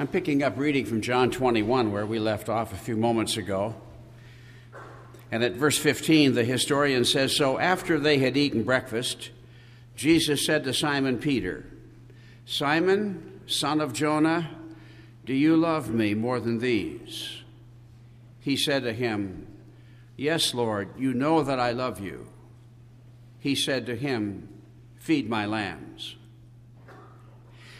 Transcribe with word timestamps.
I'm 0.00 0.06
picking 0.06 0.44
up 0.44 0.56
reading 0.56 0.86
from 0.86 1.00
John 1.00 1.32
21, 1.32 1.90
where 1.90 2.06
we 2.06 2.20
left 2.20 2.48
off 2.48 2.72
a 2.72 2.76
few 2.76 2.96
moments 2.96 3.36
ago. 3.36 3.74
And 5.32 5.42
at 5.42 5.54
verse 5.54 5.76
15, 5.76 6.34
the 6.34 6.44
historian 6.44 7.04
says 7.04 7.34
So 7.34 7.58
after 7.58 7.98
they 7.98 8.18
had 8.18 8.36
eaten 8.36 8.62
breakfast, 8.62 9.30
Jesus 9.96 10.46
said 10.46 10.62
to 10.64 10.72
Simon 10.72 11.18
Peter, 11.18 11.66
Simon, 12.46 13.40
son 13.48 13.80
of 13.80 13.92
Jonah, 13.92 14.48
do 15.24 15.34
you 15.34 15.56
love 15.56 15.90
me 15.90 16.14
more 16.14 16.38
than 16.38 16.60
these? 16.60 17.42
He 18.38 18.56
said 18.56 18.84
to 18.84 18.92
him, 18.92 19.48
Yes, 20.16 20.54
Lord, 20.54 20.90
you 20.96 21.12
know 21.12 21.42
that 21.42 21.58
I 21.58 21.72
love 21.72 21.98
you. 21.98 22.28
He 23.40 23.56
said 23.56 23.84
to 23.86 23.96
him, 23.96 24.48
Feed 24.96 25.28
my 25.28 25.44
lambs. 25.44 26.14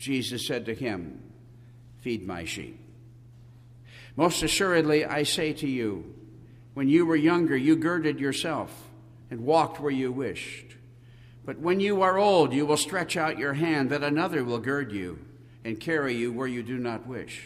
Jesus 0.00 0.46
said 0.46 0.66
to 0.66 0.74
him, 0.74 1.22
Feed 2.00 2.26
my 2.26 2.44
sheep. 2.44 2.80
Most 4.16 4.42
assuredly, 4.42 5.04
I 5.04 5.22
say 5.22 5.52
to 5.52 5.68
you, 5.68 6.14
when 6.74 6.88
you 6.88 7.04
were 7.04 7.16
younger, 7.16 7.56
you 7.56 7.76
girded 7.76 8.18
yourself 8.18 8.88
and 9.30 9.44
walked 9.44 9.78
where 9.78 9.92
you 9.92 10.10
wished. 10.10 10.76
But 11.44 11.58
when 11.58 11.80
you 11.80 12.02
are 12.02 12.18
old, 12.18 12.52
you 12.52 12.64
will 12.64 12.76
stretch 12.76 13.16
out 13.16 13.38
your 13.38 13.54
hand, 13.54 13.90
that 13.90 14.02
another 14.02 14.42
will 14.42 14.58
gird 14.58 14.92
you 14.92 15.18
and 15.64 15.78
carry 15.78 16.14
you 16.14 16.32
where 16.32 16.46
you 16.46 16.62
do 16.62 16.78
not 16.78 17.06
wish. 17.06 17.42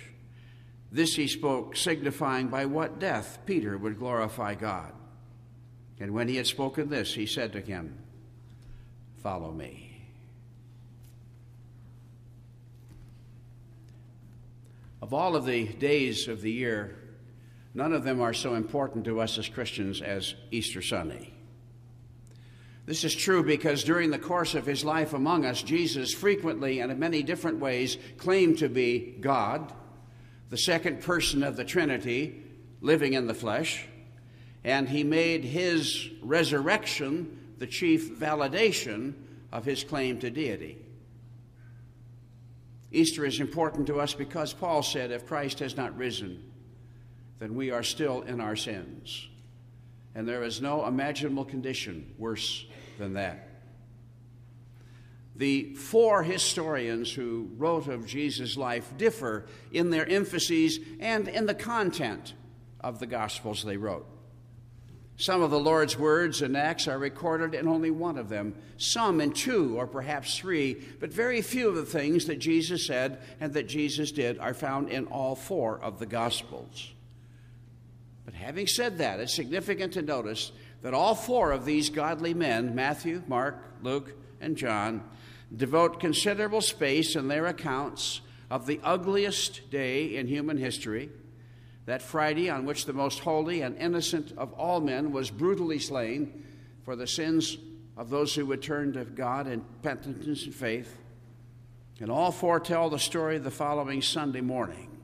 This 0.92 1.17
he 1.17 1.27
spoke, 1.27 1.75
signifying 1.75 2.48
by 2.48 2.67
what 2.67 3.01
death 3.01 3.41
Peter 3.47 3.77
would 3.77 3.98
glorify 3.98 4.55
God. 4.55 4.92
And 5.98 6.12
when 6.12 6.29
he 6.29 6.36
had 6.36 6.47
spoken 6.47 6.89
this, 6.89 7.14
he 7.14 7.27
said 7.27 7.53
to 7.53 7.61
him, 7.61 7.98
Follow 9.23 9.51
me. 9.51 9.84
Of 15.05 15.13
all 15.13 15.37
of 15.37 15.45
the 15.45 15.67
days 15.67 16.29
of 16.29 16.41
the 16.41 16.51
year, 16.51 16.97
none 17.75 17.93
of 17.93 18.05
them 18.05 18.23
are 18.23 18.33
so 18.33 18.55
important 18.55 19.05
to 19.05 19.21
us 19.21 19.37
as 19.37 19.47
Christians 19.47 20.01
as 20.01 20.35
Easter 20.51 20.81
Sunday. 20.81 21.31
This 22.87 23.05
is 23.05 23.15
true 23.15 23.43
because 23.43 23.85
during 23.85 24.11
the 24.11 24.19
course 24.19 24.55
of 24.55 24.65
his 24.65 24.83
life 24.83 25.13
among 25.13 25.45
us, 25.45 25.63
Jesus 25.63 26.15
frequently 26.15 26.81
and 26.81 26.91
in 26.91 26.99
many 26.99 27.23
different 27.23 27.59
ways 27.59 27.99
claimed 28.17 28.61
to 28.61 28.71
be 28.71 29.15
God, 29.21 29.75
the 30.49 30.57
second 30.57 31.03
person 31.03 31.43
of 31.43 31.59
the 31.59 31.67
Trinity, 31.67 32.43
living 32.81 33.13
in 33.13 33.27
the 33.27 33.35
flesh, 33.35 33.85
and 34.65 34.89
he 34.89 35.05
made 35.05 35.45
his 35.45 36.09
resurrection 36.23 37.57
the 37.59 37.67
chief 37.67 38.19
validation 38.19 39.13
of 39.53 39.67
his 39.67 39.85
claim 39.85 40.19
to 40.21 40.31
deity. 40.31 40.79
Easter 42.95 43.25
is 43.25 43.41
important 43.41 43.89
to 43.89 44.00
us 44.00 44.14
because 44.14 44.53
Paul 44.53 44.83
said, 44.83 45.11
if 45.11 45.27
Christ 45.27 45.59
has 45.59 45.77
not 45.77 45.97
risen, 45.97 46.42
then 47.41 47.55
we 47.55 47.70
are 47.70 47.83
still 47.83 48.23
in 48.23 48.41
our 48.41 48.56
sins. 48.56 49.29
And 50.14 50.29
there 50.29 50.45
is 50.45 50.63
no 50.63 50.86
imaginable 50.86 51.45
condition 51.45 52.14
worse 52.19 52.64
than 52.98 53.14
that. 53.14 53.48
The 55.36 55.74
four 55.74 56.23
historians 56.23 57.13
who 57.13 57.51
wrote 57.57 57.89
of 57.89 58.07
Jesus' 58.07 58.57
life 58.57 58.96
differ 58.96 59.46
in 59.73 59.90
their 59.90 60.07
emphases 60.07 60.79
and 61.01 61.27
in 61.27 61.46
the 61.46 61.55
content 61.55 62.35
of 62.80 63.01
the 63.01 63.07
Gospels 63.07 63.64
they 63.64 63.77
wrote. 63.77 64.07
Some 65.17 65.42
of 65.42 65.51
the 65.51 65.61
Lord's 65.61 65.97
words 65.97 66.42
and 66.42 66.57
acts 66.57 66.89
are 66.89 66.98
recorded 66.98 67.55
in 67.55 67.69
only 67.69 67.91
one 67.91 68.19
of 68.19 68.29
them, 68.29 68.55
some 68.79 69.20
in 69.20 69.33
two 69.33 69.79
or 69.79 69.86
perhaps 69.86 70.36
three, 70.36 70.75
but 70.98 71.13
very 71.13 71.41
few 71.41 71.69
of 71.69 71.77
the 71.77 71.85
things 71.85 72.25
that 72.27 72.41
Jesus 72.41 72.86
said 72.86 73.20
and 73.41 73.52
that 73.55 73.69
Jesus 73.69 74.11
did 74.11 74.39
are 74.39 74.55
found 74.55 74.89
in 74.89 75.07
all 75.07 75.36
four 75.36 75.79
of 75.79 76.01
the 76.01 76.07
Gospels. 76.07 76.92
But 78.25 78.35
having 78.35 78.67
said 78.67 78.98
that, 78.98 79.20
it's 79.20 79.35
significant 79.35 79.92
to 79.92 80.02
notice 80.02 80.51
that 80.83 80.95
all 80.95 81.14
four 81.14 81.52
of 81.52 81.64
these 81.64 81.91
godly 81.91 82.35
men, 82.35 82.75
Matthew, 82.75 83.23
Mark, 83.29 83.63
Luke, 83.83 84.14
and 84.41 84.57
John, 84.57 85.02
devote 85.55 86.01
considerable 86.01 86.61
space 86.61 87.14
in 87.14 87.29
their 87.29 87.46
accounts 87.46 88.20
of 88.51 88.67
the 88.67 88.81
ugliest 88.83 89.70
day 89.70 90.17
in 90.17 90.27
human 90.27 90.57
history 90.57 91.11
that 91.86 92.02
Friday 92.02 92.48
on 92.48 92.64
which 92.64 92.86
the 92.86 92.92
most 92.92 93.20
holy 93.20 93.61
and 93.61 93.77
innocent 93.77 94.33
of 94.36 94.52
all 94.55 94.80
men 94.80 95.12
was 95.12 95.30
brutally 95.30 95.78
slain 95.78 96.45
for 96.83 96.96
the 96.96 97.06
sins 97.06 97.58
of 97.96 98.11
those 98.11 98.34
who 98.34 98.46
would 98.46 98.62
turn 98.62 98.92
to 98.95 99.05
God 99.05 99.46
in 99.46 99.64
penitence 99.83 100.45
and 100.45 100.55
faith. 100.55 100.98
And 102.00 102.11
all 102.11 102.33
foretell 102.33 102.90
the 102.90 102.98
story 102.98 103.36
of 103.36 103.45
the 103.45 103.50
following 103.50 104.02
Sunday 104.02 104.40
morning, 104.40 104.98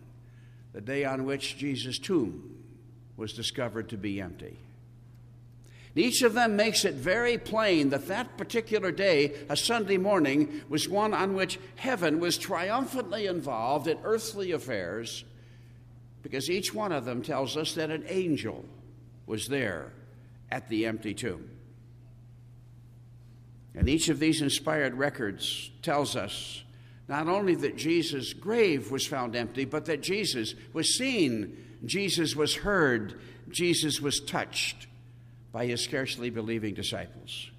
the 0.72 0.80
day 0.80 1.04
on 1.04 1.24
which 1.24 1.56
Jesus' 1.56 1.98
tomb 1.98 2.56
was 3.16 3.32
discovered 3.32 3.90
to 3.90 3.96
be 3.96 4.20
empty. 4.20 4.58
Each 5.94 6.22
of 6.22 6.34
them 6.34 6.56
makes 6.56 6.84
it 6.84 6.94
very 6.94 7.36
plain 7.36 7.90
that 7.90 8.06
that 8.08 8.38
particular 8.38 8.92
day, 8.92 9.34
a 9.48 9.56
Sunday 9.56 9.98
morning, 9.98 10.62
was 10.68 10.88
one 10.88 11.12
on 11.12 11.34
which 11.34 11.58
heaven 11.76 12.20
was 12.20 12.38
triumphantly 12.38 13.26
involved 13.26 13.86
in 13.86 13.98
earthly 14.04 14.52
affairs 14.52 15.24
because 16.22 16.50
each 16.50 16.74
one 16.74 16.92
of 16.92 17.04
them 17.04 17.22
tells 17.22 17.56
us 17.56 17.74
that 17.74 17.90
an 17.90 18.04
angel 18.08 18.64
was 19.26 19.48
there 19.48 19.92
at 20.50 20.68
the 20.68 20.86
empty 20.86 21.14
tomb. 21.14 21.48
And 23.74 23.88
each 23.88 24.08
of 24.08 24.18
these 24.18 24.42
inspired 24.42 24.94
records 24.94 25.70
tells 25.82 26.16
us 26.16 26.64
not 27.08 27.28
only 27.28 27.54
that 27.56 27.76
Jesus' 27.76 28.32
grave 28.32 28.90
was 28.90 29.06
found 29.06 29.34
empty, 29.34 29.64
but 29.64 29.86
that 29.86 30.00
Jesus 30.00 30.54
was 30.72 30.96
seen, 30.96 31.56
Jesus 31.84 32.36
was 32.36 32.54
heard, 32.54 33.20
Jesus 33.48 34.00
was 34.00 34.20
touched 34.20 34.86
by 35.52 35.66
his 35.66 35.82
scarcely 35.82 36.30
believing 36.30 36.74
disciples. 36.74 37.50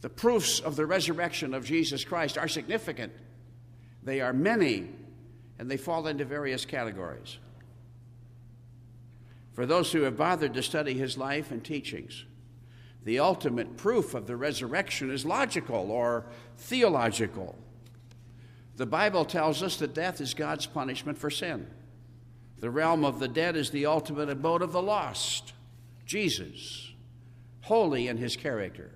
The 0.00 0.08
proofs 0.08 0.60
of 0.60 0.76
the 0.76 0.86
resurrection 0.86 1.52
of 1.52 1.66
Jesus 1.66 2.04
Christ 2.04 2.38
are 2.38 2.48
significant. 2.48 3.12
They 4.02 4.20
are 4.20 4.32
many 4.32 4.88
and 5.60 5.70
they 5.70 5.76
fall 5.76 6.06
into 6.06 6.24
various 6.24 6.64
categories. 6.64 7.36
For 9.52 9.66
those 9.66 9.92
who 9.92 10.02
have 10.02 10.16
bothered 10.16 10.54
to 10.54 10.62
study 10.62 10.94
his 10.94 11.18
life 11.18 11.50
and 11.50 11.62
teachings, 11.62 12.24
the 13.04 13.18
ultimate 13.18 13.76
proof 13.76 14.14
of 14.14 14.26
the 14.26 14.38
resurrection 14.38 15.10
is 15.10 15.26
logical 15.26 15.90
or 15.90 16.24
theological. 16.56 17.58
The 18.76 18.86
Bible 18.86 19.26
tells 19.26 19.62
us 19.62 19.76
that 19.76 19.92
death 19.92 20.22
is 20.22 20.32
God's 20.32 20.64
punishment 20.64 21.18
for 21.18 21.28
sin. 21.28 21.66
The 22.60 22.70
realm 22.70 23.04
of 23.04 23.18
the 23.18 23.28
dead 23.28 23.54
is 23.54 23.68
the 23.68 23.84
ultimate 23.84 24.30
abode 24.30 24.62
of 24.62 24.72
the 24.72 24.80
lost, 24.80 25.52
Jesus, 26.06 26.90
holy 27.60 28.08
in 28.08 28.16
his 28.16 28.34
character, 28.34 28.92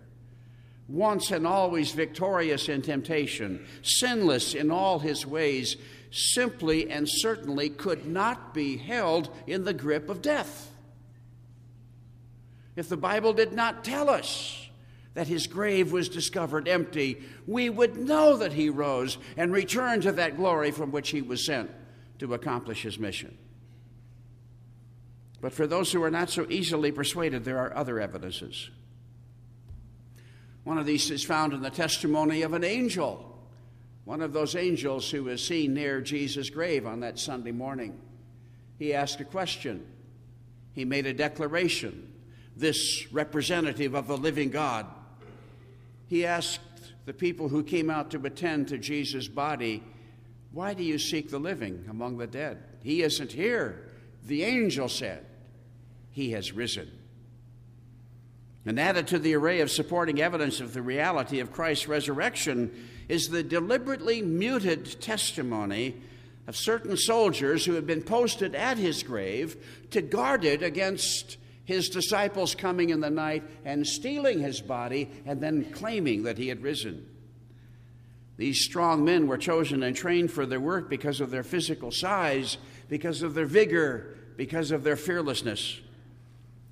once 0.88 1.30
and 1.30 1.46
always 1.46 1.92
victorious 1.92 2.70
in 2.70 2.80
temptation, 2.80 3.66
sinless 3.82 4.54
in 4.54 4.70
all 4.70 4.98
his 4.98 5.26
ways, 5.26 5.76
simply 6.14 6.88
and 6.88 7.08
certainly 7.08 7.68
could 7.68 8.06
not 8.06 8.54
be 8.54 8.76
held 8.76 9.28
in 9.46 9.64
the 9.64 9.74
grip 9.74 10.08
of 10.08 10.22
death. 10.22 10.70
If 12.76 12.88
the 12.88 12.96
Bible 12.96 13.32
did 13.32 13.52
not 13.52 13.84
tell 13.84 14.08
us 14.08 14.68
that 15.14 15.26
his 15.26 15.46
grave 15.46 15.92
was 15.92 16.08
discovered 16.08 16.68
empty, 16.68 17.22
we 17.46 17.68
would 17.68 17.96
know 17.96 18.36
that 18.36 18.52
he 18.52 18.68
rose 18.70 19.18
and 19.36 19.52
returned 19.52 20.02
to 20.04 20.12
that 20.12 20.36
glory 20.36 20.70
from 20.70 20.92
which 20.92 21.10
he 21.10 21.20
was 21.20 21.44
sent 21.44 21.70
to 22.20 22.34
accomplish 22.34 22.82
his 22.82 22.98
mission. 22.98 23.36
But 25.40 25.52
for 25.52 25.66
those 25.66 25.92
who 25.92 26.02
are 26.02 26.10
not 26.10 26.30
so 26.30 26.46
easily 26.48 26.90
persuaded, 26.90 27.44
there 27.44 27.58
are 27.58 27.76
other 27.76 28.00
evidences. 28.00 28.70
One 30.62 30.78
of 30.78 30.86
these 30.86 31.10
is 31.10 31.24
found 31.24 31.52
in 31.52 31.60
the 31.60 31.70
testimony 31.70 32.42
of 32.42 32.54
an 32.54 32.64
angel 32.64 33.33
one 34.04 34.20
of 34.20 34.32
those 34.32 34.54
angels 34.54 35.10
who 35.10 35.24
was 35.24 35.42
seen 35.42 35.74
near 35.74 36.00
Jesus' 36.00 36.50
grave 36.50 36.86
on 36.86 37.00
that 37.00 37.18
Sunday 37.18 37.52
morning. 37.52 37.98
He 38.78 38.92
asked 38.92 39.20
a 39.20 39.24
question, 39.24 39.86
he 40.72 40.84
made 40.84 41.06
a 41.06 41.14
declaration. 41.14 42.10
This 42.56 43.10
representative 43.12 43.94
of 43.94 44.06
the 44.06 44.16
living 44.16 44.50
God, 44.50 44.86
he 46.06 46.24
asked 46.24 46.60
the 47.04 47.12
people 47.12 47.48
who 47.48 47.62
came 47.62 47.90
out 47.90 48.10
to 48.10 48.26
attend 48.26 48.68
to 48.68 48.78
Jesus' 48.78 49.26
body, 49.26 49.82
Why 50.52 50.74
do 50.74 50.82
you 50.82 50.98
seek 50.98 51.30
the 51.30 51.40
living 51.40 51.84
among 51.88 52.18
the 52.18 52.26
dead? 52.26 52.62
He 52.82 53.02
isn't 53.02 53.32
here. 53.32 53.90
The 54.24 54.44
angel 54.44 54.88
said, 54.88 55.26
He 56.10 56.30
has 56.30 56.52
risen. 56.52 56.90
And 58.66 58.80
added 58.80 59.06
to 59.08 59.18
the 59.18 59.34
array 59.34 59.60
of 59.60 59.70
supporting 59.70 60.20
evidence 60.20 60.60
of 60.60 60.72
the 60.72 60.82
reality 60.82 61.40
of 61.40 61.52
Christ's 61.52 61.86
resurrection 61.86 62.88
is 63.08 63.28
the 63.28 63.42
deliberately 63.42 64.22
muted 64.22 65.00
testimony 65.00 66.00
of 66.46 66.56
certain 66.56 66.96
soldiers 66.96 67.64
who 67.64 67.74
had 67.74 67.86
been 67.86 68.02
posted 68.02 68.54
at 68.54 68.78
his 68.78 69.02
grave 69.02 69.56
to 69.90 70.02
guard 70.02 70.44
it 70.44 70.62
against 70.62 71.36
his 71.64 71.88
disciples 71.88 72.54
coming 72.54 72.90
in 72.90 73.00
the 73.00 73.10
night 73.10 73.42
and 73.64 73.86
stealing 73.86 74.40
his 74.40 74.60
body 74.60 75.10
and 75.26 75.40
then 75.40 75.70
claiming 75.72 76.24
that 76.24 76.38
he 76.38 76.48
had 76.48 76.62
risen. 76.62 77.06
These 78.36 78.64
strong 78.64 79.04
men 79.04 79.26
were 79.26 79.38
chosen 79.38 79.82
and 79.82 79.94
trained 79.94 80.30
for 80.30 80.44
their 80.44 80.60
work 80.60 80.90
because 80.90 81.20
of 81.20 81.30
their 81.30 81.44
physical 81.44 81.90
size, 81.90 82.58
because 82.88 83.22
of 83.22 83.34
their 83.34 83.46
vigor, 83.46 84.16
because 84.36 84.70
of 84.70 84.84
their 84.84 84.96
fearlessness. 84.96 85.80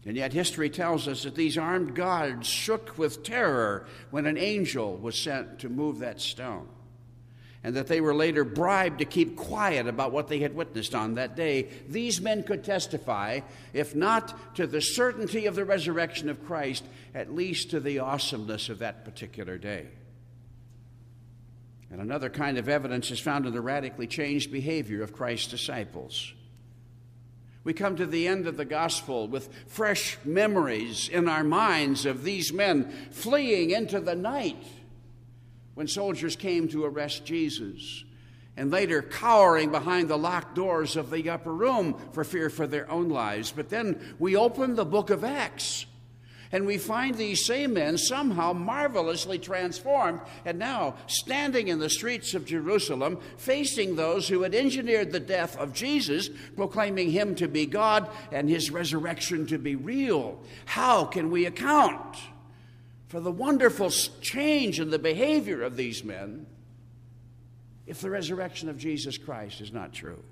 And 0.04 0.16
yet, 0.16 0.32
history 0.32 0.68
tells 0.68 1.06
us 1.06 1.22
that 1.22 1.36
these 1.36 1.56
armed 1.56 1.94
guards 1.94 2.48
shook 2.48 2.98
with 2.98 3.22
terror 3.22 3.86
when 4.10 4.26
an 4.26 4.36
angel 4.36 4.96
was 4.96 5.16
sent 5.16 5.60
to 5.60 5.68
move 5.68 6.00
that 6.00 6.20
stone, 6.20 6.66
and 7.62 7.76
that 7.76 7.86
they 7.86 8.00
were 8.00 8.14
later 8.14 8.42
bribed 8.42 8.98
to 8.98 9.04
keep 9.04 9.36
quiet 9.36 9.86
about 9.86 10.10
what 10.10 10.26
they 10.26 10.40
had 10.40 10.56
witnessed 10.56 10.96
on 10.96 11.14
that 11.14 11.36
day. 11.36 11.68
These 11.88 12.20
men 12.20 12.42
could 12.42 12.64
testify, 12.64 13.40
if 13.72 13.94
not 13.94 14.56
to 14.56 14.66
the 14.66 14.80
certainty 14.80 15.46
of 15.46 15.54
the 15.54 15.64
resurrection 15.64 16.28
of 16.28 16.44
Christ, 16.44 16.84
at 17.14 17.32
least 17.32 17.70
to 17.70 17.78
the 17.78 18.00
awesomeness 18.00 18.68
of 18.68 18.80
that 18.80 19.04
particular 19.04 19.56
day. 19.56 19.86
And 21.92 22.00
another 22.00 22.30
kind 22.30 22.58
of 22.58 22.68
evidence 22.68 23.12
is 23.12 23.20
found 23.20 23.46
in 23.46 23.52
the 23.52 23.60
radically 23.60 24.08
changed 24.08 24.50
behavior 24.50 25.02
of 25.02 25.12
Christ's 25.12 25.48
disciples. 25.48 26.32
We 27.64 27.72
come 27.72 27.96
to 27.96 28.06
the 28.06 28.26
end 28.26 28.46
of 28.46 28.56
the 28.56 28.64
gospel 28.64 29.28
with 29.28 29.48
fresh 29.68 30.18
memories 30.24 31.08
in 31.08 31.28
our 31.28 31.44
minds 31.44 32.06
of 32.06 32.24
these 32.24 32.52
men 32.52 32.90
fleeing 33.10 33.70
into 33.70 34.00
the 34.00 34.16
night 34.16 34.64
when 35.74 35.86
soldiers 35.86 36.36
came 36.36 36.68
to 36.68 36.84
arrest 36.84 37.24
Jesus, 37.24 38.04
and 38.56 38.70
later 38.70 39.00
cowering 39.00 39.70
behind 39.70 40.08
the 40.08 40.18
locked 40.18 40.54
doors 40.54 40.96
of 40.96 41.10
the 41.10 41.30
upper 41.30 41.52
room 41.52 41.94
for 42.12 42.24
fear 42.24 42.50
for 42.50 42.66
their 42.66 42.90
own 42.90 43.08
lives. 43.08 43.52
But 43.52 43.70
then 43.70 44.16
we 44.18 44.36
open 44.36 44.74
the 44.74 44.84
book 44.84 45.08
of 45.08 45.24
Acts 45.24 45.86
and 46.52 46.66
we 46.66 46.76
find 46.76 47.14
these 47.14 47.46
same 47.46 47.72
men 47.72 47.96
somehow 47.96 48.52
marvelously 48.52 49.38
transformed 49.38 50.20
and 50.44 50.58
now 50.58 50.94
standing 51.06 51.68
in 51.68 51.78
the 51.78 51.88
streets 51.88 52.34
of 52.34 52.44
Jerusalem, 52.44 53.18
facing 53.38 53.96
those 53.96 54.28
who 54.28 54.42
had 54.42 54.54
engineered 54.54 55.10
the 55.10 55.20
death 55.20 55.56
of 55.56 55.72
Jesus, 55.72 56.28
proclaiming 56.54 57.10
him 57.10 57.34
to 57.36 57.48
be 57.48 57.64
God 57.64 58.08
and 58.30 58.50
his 58.50 58.70
resurrection 58.70 59.46
to 59.46 59.58
be 59.58 59.74
real. 59.74 60.38
How 60.66 61.06
can 61.06 61.30
we 61.30 61.46
account 61.46 62.18
for 63.08 63.18
the 63.18 63.32
wonderful 63.32 63.90
change 64.20 64.78
in 64.78 64.90
the 64.90 64.98
behavior 64.98 65.62
of 65.62 65.76
these 65.76 66.04
men 66.04 66.46
if 67.86 68.02
the 68.02 68.10
resurrection 68.10 68.68
of 68.68 68.76
Jesus 68.76 69.16
Christ 69.16 69.62
is 69.62 69.72
not 69.72 69.94
true? 69.94 70.22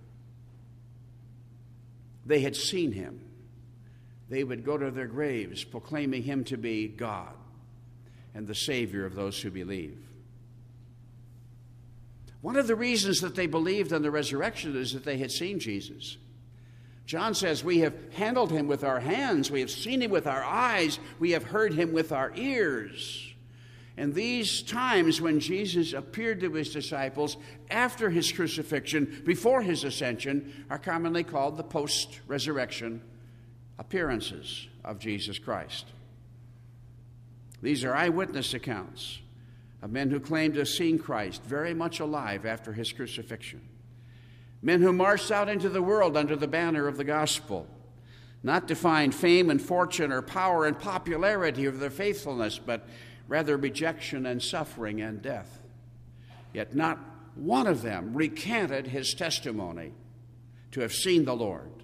They 2.26 2.40
had 2.40 2.54
seen 2.54 2.92
him 2.92 3.22
they 4.30 4.44
would 4.44 4.64
go 4.64 4.78
to 4.78 4.90
their 4.90 5.08
graves 5.08 5.64
proclaiming 5.64 6.22
him 6.22 6.44
to 6.44 6.56
be 6.56 6.86
God 6.86 7.34
and 8.32 8.46
the 8.46 8.54
Savior 8.54 9.04
of 9.04 9.14
those 9.14 9.40
who 9.40 9.50
believe. 9.50 9.98
One 12.40 12.56
of 12.56 12.68
the 12.68 12.76
reasons 12.76 13.20
that 13.20 13.34
they 13.34 13.48
believed 13.48 13.92
in 13.92 14.02
the 14.02 14.10
resurrection 14.10 14.76
is 14.76 14.94
that 14.94 15.04
they 15.04 15.18
had 15.18 15.32
seen 15.32 15.58
Jesus. 15.58 16.16
John 17.04 17.34
says, 17.34 17.64
We 17.64 17.80
have 17.80 17.94
handled 18.14 18.52
him 18.52 18.68
with 18.68 18.84
our 18.84 19.00
hands, 19.00 19.50
we 19.50 19.60
have 19.60 19.70
seen 19.70 20.00
him 20.00 20.12
with 20.12 20.28
our 20.28 20.44
eyes, 20.44 21.00
we 21.18 21.32
have 21.32 21.42
heard 21.42 21.74
him 21.74 21.92
with 21.92 22.12
our 22.12 22.32
ears. 22.36 23.26
And 23.96 24.14
these 24.14 24.62
times 24.62 25.20
when 25.20 25.40
Jesus 25.40 25.92
appeared 25.92 26.40
to 26.40 26.52
his 26.52 26.72
disciples 26.72 27.36
after 27.68 28.08
his 28.08 28.30
crucifixion, 28.32 29.22
before 29.26 29.60
his 29.60 29.82
ascension, 29.84 30.64
are 30.70 30.78
commonly 30.78 31.24
called 31.24 31.56
the 31.56 31.64
post 31.64 32.20
resurrection 32.28 33.02
appearances 33.80 34.68
of 34.84 34.98
Jesus 34.98 35.38
Christ. 35.38 35.86
These 37.62 37.82
are 37.82 37.94
eyewitness 37.94 38.52
accounts 38.52 39.18
of 39.82 39.90
men 39.90 40.10
who 40.10 40.20
claim 40.20 40.52
to 40.52 40.58
have 40.58 40.68
seen 40.68 40.98
Christ 40.98 41.42
very 41.44 41.72
much 41.72 41.98
alive 41.98 42.44
after 42.44 42.74
his 42.74 42.92
crucifixion. 42.92 43.62
Men 44.60 44.82
who 44.82 44.92
marched 44.92 45.30
out 45.30 45.48
into 45.48 45.70
the 45.70 45.80
world 45.80 46.14
under 46.14 46.36
the 46.36 46.46
banner 46.46 46.86
of 46.86 46.98
the 46.98 47.04
gospel, 47.04 47.66
not 48.42 48.68
to 48.68 48.74
find 48.74 49.14
fame 49.14 49.48
and 49.48 49.60
fortune 49.60 50.12
or 50.12 50.20
power 50.20 50.66
and 50.66 50.78
popularity 50.78 51.64
of 51.64 51.80
their 51.80 51.90
faithfulness, 51.90 52.58
but 52.58 52.86
rather 53.28 53.56
rejection 53.56 54.26
and 54.26 54.42
suffering 54.42 55.00
and 55.00 55.22
death. 55.22 55.62
Yet 56.52 56.74
not 56.74 56.98
one 57.34 57.66
of 57.66 57.80
them 57.80 58.12
recanted 58.12 58.88
his 58.88 59.14
testimony 59.14 59.92
to 60.72 60.80
have 60.80 60.92
seen 60.92 61.24
the 61.24 61.36
Lord 61.36 61.79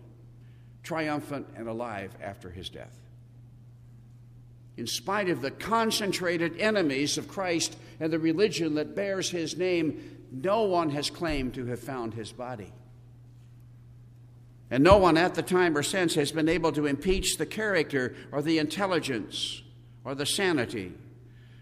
triumphant 0.86 1.48
and 1.56 1.68
alive 1.68 2.16
after 2.22 2.48
his 2.48 2.68
death. 2.68 2.96
In 4.76 4.86
spite 4.86 5.28
of 5.28 5.42
the 5.42 5.50
concentrated 5.50 6.58
enemies 6.60 7.18
of 7.18 7.26
Christ 7.26 7.76
and 7.98 8.12
the 8.12 8.20
religion 8.20 8.76
that 8.76 8.94
bears 8.94 9.28
his 9.28 9.56
name, 9.56 10.28
no 10.30 10.62
one 10.62 10.90
has 10.90 11.10
claimed 11.10 11.54
to 11.54 11.66
have 11.66 11.80
found 11.80 12.14
his 12.14 12.30
body. 12.30 12.72
And 14.70 14.84
no 14.84 14.98
one 14.98 15.16
at 15.16 15.34
the 15.34 15.42
time 15.42 15.76
or 15.76 15.82
since 15.82 16.14
has 16.14 16.30
been 16.30 16.48
able 16.48 16.70
to 16.72 16.86
impeach 16.86 17.36
the 17.36 17.46
character 17.46 18.14
or 18.30 18.40
the 18.40 18.58
intelligence 18.58 19.62
or 20.04 20.14
the 20.14 20.26
sanity 20.26 20.92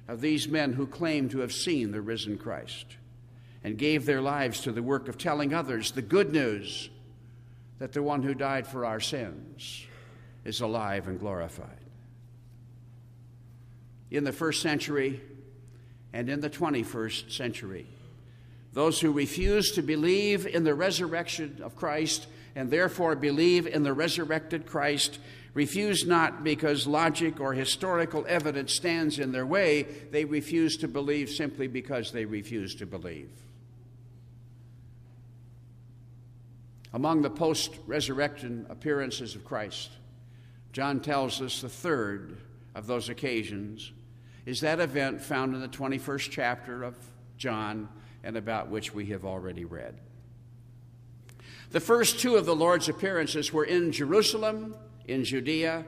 of 0.07 0.21
these 0.21 0.49
men 0.49 0.75
who 0.75 0.87
claim 0.87 1.31
to 1.31 1.39
have 1.39 1.53
seen 1.53 1.93
the 1.93 2.03
risen 2.03 2.37
Christ 2.37 2.85
and 3.63 3.79
gave 3.79 4.05
their 4.05 4.21
lives 4.21 4.61
to 4.61 4.73
the 4.73 4.83
work 4.83 5.09
of 5.09 5.17
telling 5.17 5.55
others 5.55 5.93
the 5.93 6.03
good 6.03 6.31
news 6.33 6.91
that 7.85 7.93
the 7.93 8.03
one 8.03 8.23
who 8.23 8.33
died 8.33 8.67
for 8.67 8.87
our 8.87 8.99
sins 8.99 9.85
is 10.43 10.63
alive 10.63 11.07
and 11.07 11.21
glorified. 11.21 11.69
In 14.11 14.25
the 14.25 14.33
first 14.33 14.63
century 14.63 15.21
and 16.11 16.31
in 16.31 16.41
the 16.41 16.49
21st 16.49 17.31
century, 17.31 17.87
those 18.73 18.99
who 19.03 19.13
refuse 19.13 19.73
to 19.73 19.83
believe 19.83 20.47
in 20.47 20.65
the 20.65 20.75
resurrection 20.75 21.61
of 21.63 21.77
Christ 21.77 22.27
and 22.57 22.71
therefore 22.71 23.17
believe 23.17 23.67
in 23.67 23.83
the 23.83 23.93
resurrected 23.93 24.65
Christ 24.65 25.19
refuse 25.53 26.07
not 26.07 26.43
because 26.43 26.87
logic 26.87 27.39
or 27.39 27.53
historical 27.53 28.25
evidence 28.27 28.73
stands 28.73 29.19
in 29.19 29.31
their 29.31 29.45
way, 29.45 29.83
they 30.11 30.25
refuse 30.25 30.79
to 30.79 30.89
believe 30.89 31.29
simply 31.29 31.67
because 31.67 32.13
they 32.13 32.25
refuse 32.25 32.75
to 32.77 32.87
believe. 32.87 33.44
Among 36.95 37.23
the 37.23 37.31
post 37.31 37.73
resurrection 37.89 38.67
appearances 38.71 39.35
of 39.35 39.45
Christ, 39.45 39.91
John 40.73 41.01
tells 41.01 41.43
us 41.43 41.61
the 41.61 41.69
third 41.69 42.39
of 42.73 42.87
those 42.87 43.09
occasions 43.09 43.91
is 44.47 44.61
that 44.61 44.79
event 44.79 45.21
found 45.21 45.57
in 45.57 45.61
the 45.61 45.69
21st 45.69 46.31
chapter 46.31 46.85
of 46.85 46.95
John 47.37 47.89
and 48.23 48.37
about 48.37 48.69
which 48.71 48.95
we 48.95 49.07
have 49.07 49.25
already 49.25 49.65
read. 49.65 49.99
The 51.73 51.81
first 51.81 52.21
two 52.21 52.37
of 52.37 52.47
the 52.47 52.55
Lord's 52.55 52.89
appearances 52.89 53.53
were 53.53 53.65
in 53.65 53.91
Jerusalem, 53.91 54.77
in 55.09 55.25
Judea, 55.25 55.85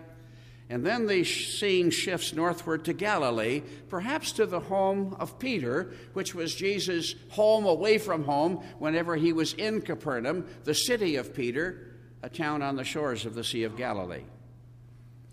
and 0.68 0.84
then 0.84 1.06
the 1.06 1.22
scene 1.22 1.90
shifts 1.90 2.32
northward 2.32 2.84
to 2.86 2.92
Galilee, 2.92 3.62
perhaps 3.88 4.32
to 4.32 4.46
the 4.46 4.58
home 4.58 5.16
of 5.20 5.38
Peter, 5.38 5.92
which 6.12 6.34
was 6.34 6.56
Jesus' 6.56 7.14
home 7.30 7.66
away 7.66 7.98
from 7.98 8.24
home 8.24 8.56
whenever 8.78 9.14
he 9.14 9.32
was 9.32 9.54
in 9.54 9.80
Capernaum, 9.80 10.46
the 10.64 10.74
city 10.74 11.16
of 11.16 11.34
Peter, 11.34 11.94
a 12.22 12.28
town 12.28 12.62
on 12.62 12.74
the 12.74 12.82
shores 12.82 13.24
of 13.24 13.34
the 13.34 13.44
Sea 13.44 13.62
of 13.62 13.76
Galilee. 13.76 14.24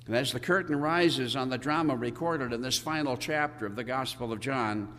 And 0.06 0.16
as 0.16 0.32
the 0.32 0.40
curtain 0.40 0.76
rises 0.76 1.36
on 1.36 1.50
the 1.50 1.58
drama 1.58 1.96
recorded 1.96 2.54
in 2.54 2.62
this 2.62 2.78
final 2.78 3.18
chapter 3.18 3.66
of 3.66 3.76
the 3.76 3.84
Gospel 3.84 4.32
of 4.32 4.40
John, 4.40 4.94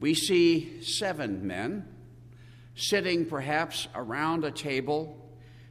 we 0.00 0.14
see 0.14 0.80
seven 0.82 1.46
men 1.46 1.86
sitting 2.74 3.26
perhaps 3.26 3.86
around 3.94 4.44
a 4.44 4.50
table 4.50 5.18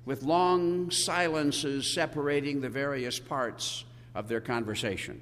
with 0.06 0.22
long 0.22 0.92
silences 0.92 1.94
separating 1.94 2.62
the 2.62 2.70
various 2.70 3.18
parts 3.18 3.86
of 4.16 4.28
their 4.28 4.42
conversation. 4.42 5.22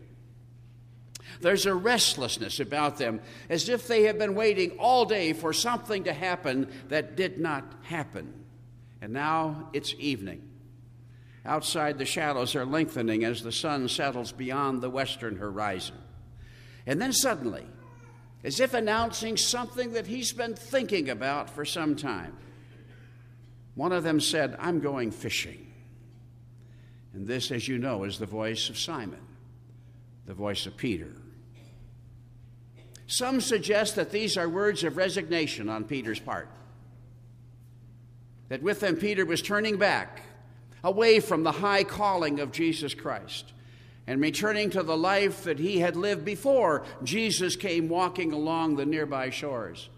There's 1.39 1.65
a 1.65 1.73
restlessness 1.73 2.59
about 2.59 2.97
them, 2.97 3.21
as 3.49 3.69
if 3.69 3.87
they 3.87 4.03
have 4.03 4.17
been 4.17 4.35
waiting 4.35 4.71
all 4.79 5.05
day 5.05 5.33
for 5.33 5.53
something 5.53 6.03
to 6.03 6.13
happen 6.13 6.71
that 6.89 7.15
did 7.15 7.39
not 7.39 7.63
happen. 7.83 8.33
And 9.01 9.13
now 9.13 9.69
it's 9.73 9.95
evening. 9.97 10.47
Outside, 11.45 11.97
the 11.97 12.05
shadows 12.05 12.55
are 12.55 12.65
lengthening 12.65 13.23
as 13.23 13.41
the 13.41 13.51
sun 13.51 13.87
settles 13.87 14.31
beyond 14.31 14.81
the 14.81 14.89
western 14.89 15.37
horizon. 15.37 15.95
And 16.85 17.01
then 17.01 17.13
suddenly, 17.13 17.65
as 18.43 18.59
if 18.59 18.73
announcing 18.73 19.37
something 19.37 19.93
that 19.93 20.07
he's 20.07 20.33
been 20.33 20.55
thinking 20.55 21.09
about 21.09 21.49
for 21.49 21.65
some 21.65 21.95
time. 21.95 22.35
One 23.75 23.91
of 23.91 24.03
them 24.03 24.19
said, 24.19 24.55
I'm 24.59 24.79
going 24.79 25.11
fishing. 25.11 25.70
And 27.13 27.27
this, 27.27 27.51
as 27.51 27.67
you 27.67 27.77
know, 27.77 28.03
is 28.03 28.17
the 28.17 28.25
voice 28.25 28.69
of 28.69 28.77
Simon, 28.77 29.21
the 30.25 30.33
voice 30.33 30.65
of 30.65 30.77
Peter. 30.77 31.11
Some 33.07 33.41
suggest 33.41 33.97
that 33.97 34.11
these 34.11 34.37
are 34.37 34.47
words 34.47 34.83
of 34.83 34.95
resignation 34.95 35.67
on 35.67 35.83
Peter's 35.83 36.19
part. 36.19 36.47
That 38.47 38.63
with 38.63 38.79
them, 38.79 38.95
Peter 38.95 39.25
was 39.25 39.41
turning 39.41 39.77
back 39.77 40.21
away 40.83 41.19
from 41.19 41.43
the 41.43 41.51
high 41.51 41.83
calling 41.83 42.39
of 42.39 42.51
Jesus 42.51 42.93
Christ 42.93 43.51
and 44.07 44.21
returning 44.21 44.69
to 44.71 44.83
the 44.83 44.97
life 44.97 45.43
that 45.43 45.59
he 45.59 45.79
had 45.79 45.95
lived 45.95 46.25
before 46.25 46.85
Jesus 47.03 47.55
came 47.55 47.87
walking 47.89 48.33
along 48.33 48.75
the 48.75 48.85
nearby 48.85 49.29
shores 49.29 49.89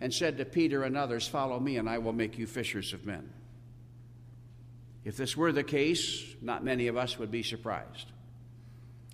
and 0.00 0.14
said 0.14 0.38
to 0.38 0.44
Peter 0.44 0.84
and 0.84 0.96
others, 0.96 1.28
Follow 1.28 1.60
me, 1.60 1.76
and 1.76 1.88
I 1.88 1.98
will 1.98 2.12
make 2.12 2.38
you 2.38 2.46
fishers 2.46 2.92
of 2.92 3.04
men. 3.04 3.30
If 5.04 5.16
this 5.16 5.36
were 5.36 5.52
the 5.52 5.64
case, 5.64 6.24
not 6.42 6.64
many 6.64 6.86
of 6.88 6.96
us 6.96 7.18
would 7.18 7.30
be 7.30 7.42
surprised. 7.42 8.12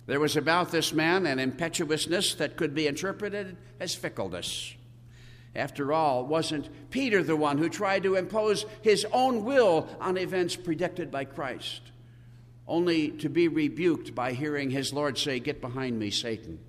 There 0.05 0.19
was 0.19 0.37
about 0.37 0.71
this 0.71 0.93
man 0.93 1.25
an 1.25 1.39
impetuousness 1.39 2.35
that 2.35 2.55
could 2.57 2.73
be 2.73 2.87
interpreted 2.87 3.57
as 3.79 3.93
fickleness. 3.93 4.73
After 5.55 5.91
all, 5.91 6.25
wasn't 6.25 6.69
Peter 6.91 7.23
the 7.23 7.35
one 7.35 7.57
who 7.57 7.67
tried 7.67 8.03
to 8.03 8.15
impose 8.15 8.65
his 8.81 9.05
own 9.11 9.43
will 9.43 9.87
on 9.99 10.17
events 10.17 10.55
predicted 10.55 11.09
by 11.11 11.25
Christ, 11.25 11.81
only 12.67 13.09
to 13.11 13.29
be 13.29 13.47
rebuked 13.47 14.13
by 14.13 14.33
hearing 14.33 14.69
his 14.69 14.93
Lord 14.93 15.17
say, 15.17 15.39
Get 15.39 15.59
behind 15.61 15.97
me, 15.99 16.09
Satan? 16.09 16.59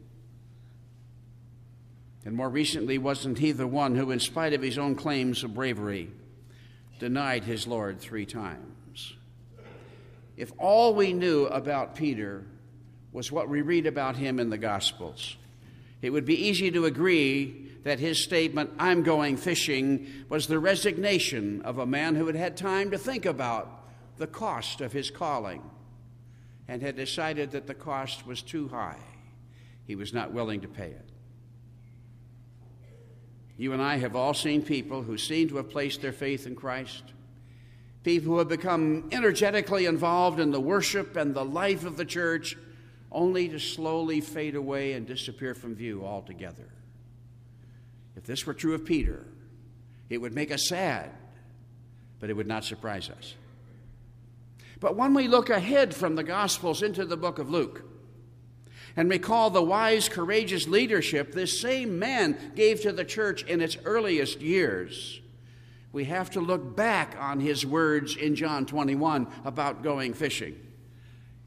And 2.25 2.35
more 2.35 2.49
recently, 2.49 2.99
wasn't 2.99 3.39
he 3.39 3.53
the 3.53 3.67
one 3.67 3.95
who, 3.95 4.11
in 4.11 4.21
spite 4.21 4.53
of 4.53 4.63
his 4.63 4.79
own 4.79 4.95
claims 4.95 5.45
of 5.45 5.55
bravery, 5.55 6.11
denied 6.99 7.45
his 7.45 7.67
Lord 7.67 8.01
three 8.01 8.27
times? 8.27 8.78
If 10.39 10.53
all 10.57 10.95
we 10.95 11.13
knew 11.13 11.47
about 11.47 11.97
Peter 11.97 12.45
was 13.11 13.33
what 13.33 13.49
we 13.49 13.61
read 13.61 13.87
about 13.87 14.17
him 14.17 14.39
in 14.39 14.51
the 14.51 14.57
Gospels, 14.57 15.37
it 16.01 16.11
would 16.11 16.25
be 16.25 16.47
easy 16.47 16.71
to 16.71 16.85
agree 16.85 17.73
that 17.83 17.99
his 17.99 18.23
statement, 18.23 18.71
I'm 18.79 19.03
going 19.03 19.37
fishing, 19.37 20.07
was 20.29 20.47
the 20.47 20.61
resignation 20.61 21.61
of 21.63 21.79
a 21.79 21.87
man 21.87 22.15
who 22.15 22.27
had 22.27 22.37
had 22.37 22.57
time 22.57 22.93
to 22.93 22.99
think 22.99 23.27
about 23.27 23.89
the 24.17 24.29
cost 24.29 24.81
of 24.81 24.93
his 24.93 25.11
calling 25.11 25.61
and 26.69 26.83
had 26.83 26.95
decided 26.95 27.51
that 27.51 27.67
the 27.67 27.75
cost 27.75 28.25
was 28.25 28.41
too 28.41 28.69
high. 28.69 29.01
He 29.87 29.97
was 29.97 30.15
not 30.15 30.33
willing 30.33 30.61
to 30.61 30.69
pay 30.69 30.91
it. 30.91 31.09
You 33.57 33.73
and 33.73 33.83
I 33.83 33.97
have 33.97 34.15
all 34.15 34.35
seen 34.35 34.63
people 34.63 35.03
who 35.03 35.19
seem 35.19 35.49
to 35.49 35.57
have 35.57 35.71
placed 35.71 36.01
their 36.01 36.13
faith 36.13 36.47
in 36.47 36.55
Christ, 36.55 37.03
people 38.03 38.33
who 38.33 38.39
have 38.39 38.49
become 38.49 39.09
energetically 39.13 39.87
involved 39.87 40.41
in 40.41 40.51
the 40.51 40.61
worship 40.61 41.17
and 41.17 41.35
the 41.35 41.45
life 41.45 41.85
of 41.85 41.97
the 41.97 42.05
church, 42.05 42.57
only 43.11 43.49
to 43.49 43.59
slowly 43.59 44.21
fade 44.21 44.55
away 44.55 44.93
and 44.93 45.07
disappear 45.07 45.55
from 45.55 45.75
view 45.75 46.05
altogether. 46.05 46.69
If 48.17 48.25
this 48.25 48.47
were 48.47 48.55
true 48.55 48.75
of 48.75 48.85
Peter, 48.85 49.25
it 50.11 50.19
would 50.19 50.35
make 50.35 50.51
us 50.51 50.69
sad, 50.69 51.11
but 52.21 52.31
it 52.31 52.35
would 52.35 52.47
not 52.47 52.65
surprise 52.65 53.11
us. 53.11 53.35
But 54.81 54.97
when 54.97 55.15
we 55.15 55.29
look 55.29 55.51
ahead 55.51 55.95
from 55.95 56.15
the 56.15 56.25
Gospels 56.25 56.83
into 56.83 57.05
the 57.05 57.17
book 57.17 57.39
of 57.39 57.51
Luke 57.51 57.83
and 58.97 59.11
recall 59.11 59.51
the 59.51 59.63
wise, 59.63 60.09
courageous 60.09 60.67
leadership 60.67 61.33
this 61.33 61.61
same 61.61 61.99
man 61.99 62.37
gave 62.55 62.81
to 62.83 62.93
the 62.93 63.05
church 63.05 63.43
in 63.45 63.61
its 63.61 63.77
earliest 63.85 64.41
years, 64.41 65.21
we 65.93 66.05
have 66.05 66.31
to 66.31 66.41
look 66.41 66.77
back 66.77 67.17
on 67.19 67.41
his 67.41 67.65
words 67.65 68.17
in 68.17 68.35
John 68.35 68.67
21 68.67 69.27
about 69.45 69.83
going 69.83 70.15
fishing 70.15 70.59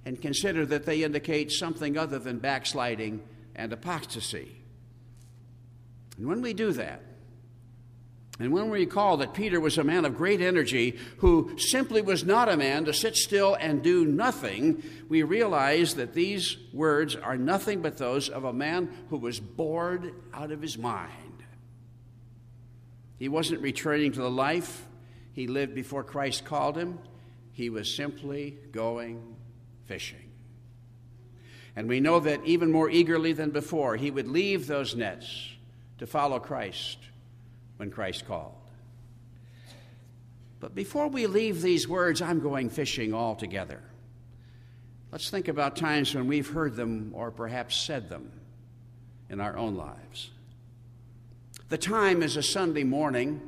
and 0.05 0.21
consider 0.21 0.65
that 0.65 0.85
they 0.85 1.03
indicate 1.03 1.51
something 1.51 1.97
other 1.97 2.17
than 2.17 2.39
backsliding 2.39 3.21
and 3.55 3.71
apostasy. 3.71 4.55
And 6.17 6.27
when 6.27 6.41
we 6.41 6.53
do 6.53 6.71
that, 6.73 7.01
and 8.39 8.51
when 8.51 8.71
we 8.71 8.79
recall 8.79 9.17
that 9.17 9.35
Peter 9.35 9.59
was 9.59 9.77
a 9.77 9.83
man 9.83 10.03
of 10.03 10.17
great 10.17 10.41
energy 10.41 10.97
who 11.17 11.55
simply 11.59 12.01
was 12.01 12.25
not 12.25 12.49
a 12.49 12.57
man 12.57 12.85
to 12.85 12.93
sit 12.93 13.15
still 13.15 13.53
and 13.53 13.83
do 13.83 14.03
nothing, 14.03 14.81
we 15.09 15.21
realize 15.21 15.93
that 15.95 16.15
these 16.15 16.57
words 16.73 17.15
are 17.15 17.37
nothing 17.37 17.83
but 17.83 17.97
those 17.97 18.29
of 18.29 18.43
a 18.43 18.53
man 18.53 18.89
who 19.11 19.17
was 19.17 19.39
bored 19.39 20.15
out 20.33 20.51
of 20.51 20.59
his 20.59 20.75
mind. 20.75 21.30
He 23.21 23.29
wasn't 23.29 23.61
returning 23.61 24.11
to 24.13 24.19
the 24.19 24.31
life 24.31 24.83
he 25.33 25.45
lived 25.45 25.75
before 25.75 26.03
Christ 26.03 26.43
called 26.43 26.75
him, 26.75 26.97
he 27.51 27.69
was 27.69 27.93
simply 27.93 28.57
going 28.71 29.35
fishing. 29.85 30.31
And 31.75 31.87
we 31.87 31.99
know 31.99 32.19
that 32.19 32.43
even 32.45 32.71
more 32.71 32.89
eagerly 32.89 33.33
than 33.33 33.51
before, 33.51 33.95
he 33.95 34.09
would 34.09 34.27
leave 34.27 34.65
those 34.65 34.95
nets 34.95 35.49
to 35.99 36.07
follow 36.07 36.39
Christ 36.39 36.97
when 37.77 37.91
Christ 37.91 38.25
called. 38.25 38.55
But 40.59 40.73
before 40.73 41.07
we 41.07 41.27
leave 41.27 41.61
these 41.61 41.87
words, 41.87 42.23
I'm 42.23 42.39
going 42.39 42.71
fishing 42.71 43.13
altogether. 43.13 43.83
Let's 45.11 45.29
think 45.29 45.47
about 45.47 45.75
times 45.75 46.15
when 46.15 46.25
we've 46.25 46.49
heard 46.49 46.75
them 46.75 47.11
or 47.13 47.29
perhaps 47.29 47.77
said 47.77 48.09
them 48.09 48.31
in 49.29 49.39
our 49.39 49.55
own 49.55 49.75
lives. 49.75 50.31
The 51.71 51.77
time 51.77 52.21
is 52.21 52.35
a 52.35 52.43
Sunday 52.43 52.83
morning. 52.83 53.39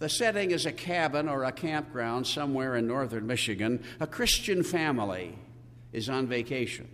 The 0.00 0.08
setting 0.08 0.50
is 0.50 0.66
a 0.66 0.72
cabin 0.72 1.28
or 1.28 1.44
a 1.44 1.52
campground 1.52 2.26
somewhere 2.26 2.74
in 2.74 2.88
northern 2.88 3.28
Michigan. 3.28 3.84
A 4.00 4.06
Christian 4.08 4.64
family 4.64 5.38
is 5.92 6.08
on 6.08 6.26
vacation. 6.26 6.88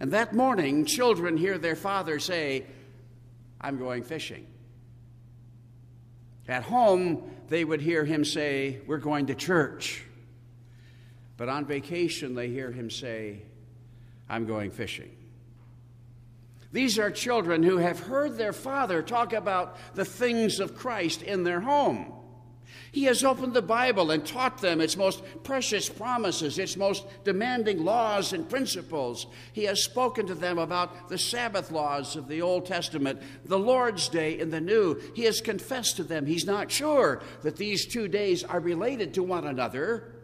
And 0.00 0.10
that 0.10 0.34
morning, 0.34 0.84
children 0.84 1.36
hear 1.36 1.58
their 1.58 1.76
father 1.76 2.18
say, 2.18 2.66
I'm 3.60 3.78
going 3.78 4.02
fishing. 4.02 4.48
At 6.48 6.64
home, 6.64 7.30
they 7.46 7.64
would 7.64 7.80
hear 7.80 8.04
him 8.04 8.24
say, 8.24 8.80
We're 8.88 8.98
going 8.98 9.26
to 9.26 9.36
church. 9.36 10.02
But 11.36 11.48
on 11.48 11.66
vacation, 11.66 12.34
they 12.34 12.48
hear 12.48 12.72
him 12.72 12.90
say, 12.90 13.42
I'm 14.28 14.44
going 14.44 14.72
fishing. 14.72 15.15
These 16.72 16.98
are 16.98 17.10
children 17.10 17.62
who 17.62 17.78
have 17.78 18.00
heard 18.00 18.36
their 18.36 18.52
father 18.52 19.02
talk 19.02 19.32
about 19.32 19.76
the 19.94 20.04
things 20.04 20.60
of 20.60 20.76
Christ 20.76 21.22
in 21.22 21.44
their 21.44 21.60
home. 21.60 22.12
He 22.92 23.04
has 23.04 23.22
opened 23.22 23.52
the 23.52 23.62
Bible 23.62 24.10
and 24.10 24.24
taught 24.24 24.62
them 24.62 24.80
its 24.80 24.96
most 24.96 25.22
precious 25.44 25.88
promises, 25.88 26.58
its 26.58 26.76
most 26.76 27.04
demanding 27.24 27.84
laws 27.84 28.32
and 28.32 28.48
principles. 28.48 29.26
He 29.52 29.64
has 29.64 29.84
spoken 29.84 30.26
to 30.26 30.34
them 30.34 30.58
about 30.58 31.08
the 31.08 31.18
Sabbath 31.18 31.70
laws 31.70 32.16
of 32.16 32.26
the 32.26 32.40
Old 32.42 32.64
Testament, 32.64 33.20
the 33.44 33.58
Lord's 33.58 34.08
Day 34.08 34.38
in 34.38 34.50
the 34.50 34.60
New. 34.60 35.00
He 35.14 35.24
has 35.24 35.40
confessed 35.40 35.96
to 35.96 36.04
them 36.04 36.26
he's 36.26 36.46
not 36.46 36.70
sure 36.70 37.20
that 37.42 37.56
these 37.56 37.86
two 37.86 38.08
days 38.08 38.42
are 38.42 38.60
related 38.60 39.14
to 39.14 39.22
one 39.22 39.46
another 39.46 40.15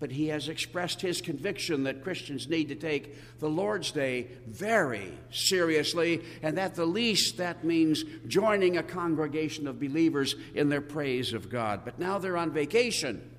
but 0.00 0.10
he 0.10 0.28
has 0.28 0.48
expressed 0.48 1.00
his 1.00 1.20
conviction 1.20 1.84
that 1.84 2.02
Christians 2.02 2.48
need 2.48 2.68
to 2.68 2.74
take 2.74 3.38
the 3.38 3.48
Lord's 3.48 3.92
Day 3.92 4.28
very 4.46 5.12
seriously, 5.30 6.22
and 6.42 6.58
at 6.58 6.74
the 6.74 6.84
least 6.84 7.36
that 7.36 7.64
means 7.64 8.04
joining 8.26 8.76
a 8.76 8.82
congregation 8.82 9.68
of 9.68 9.80
believers 9.80 10.34
in 10.54 10.68
their 10.68 10.80
praise 10.80 11.32
of 11.32 11.48
God. 11.48 11.82
But 11.84 11.98
now 11.98 12.18
they're 12.18 12.36
on 12.36 12.50
vacation, 12.50 13.30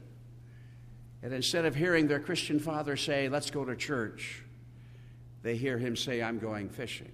and 1.22 1.34
instead 1.34 1.66
of 1.66 1.76
hearing 1.76 2.08
their 2.08 2.20
Christian 2.20 2.60
father 2.60 2.96
say, 2.96 3.28
Let's 3.28 3.52
go 3.52 3.66
to 3.66 3.76
church, 3.76 4.44
they 5.44 5.58
hear 5.58 5.78
him 5.78 5.96
say, 5.96 6.24
I'm 6.24 6.40
going 6.40 6.70
fishing. 6.70 7.12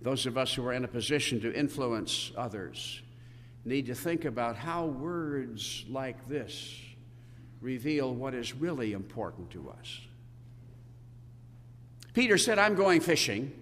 Those 0.00 0.26
of 0.26 0.36
us 0.36 0.52
who 0.54 0.66
are 0.66 0.72
in 0.72 0.84
a 0.84 0.88
position 0.88 1.40
to 1.40 1.52
influence 1.52 2.32
others, 2.36 3.02
need 3.68 3.86
to 3.86 3.94
think 3.94 4.24
about 4.24 4.56
how 4.56 4.86
words 4.86 5.84
like 5.88 6.28
this 6.28 6.80
reveal 7.60 8.14
what 8.14 8.34
is 8.34 8.54
really 8.54 8.92
important 8.92 9.50
to 9.50 9.70
us. 9.70 10.00
Peter 12.14 12.38
said, 12.38 12.58
I'm 12.58 12.74
going 12.74 13.00
fishing. 13.00 13.52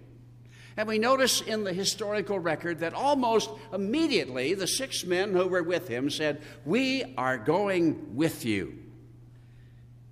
And 0.77 0.87
we 0.87 0.99
notice 0.99 1.41
in 1.41 1.63
the 1.63 1.73
historical 1.73 2.37
record 2.37 2.79
that 2.79 2.93
almost 2.93 3.49
immediately 3.73 4.53
the 4.53 4.67
six 4.67 5.03
men 5.03 5.33
who 5.33 5.47
were 5.47 5.63
with 5.63 5.87
him 5.87 6.09
said, 6.09 6.41
We 6.65 7.15
are 7.17 7.37
going 7.37 8.15
with 8.15 8.45
you. 8.45 8.77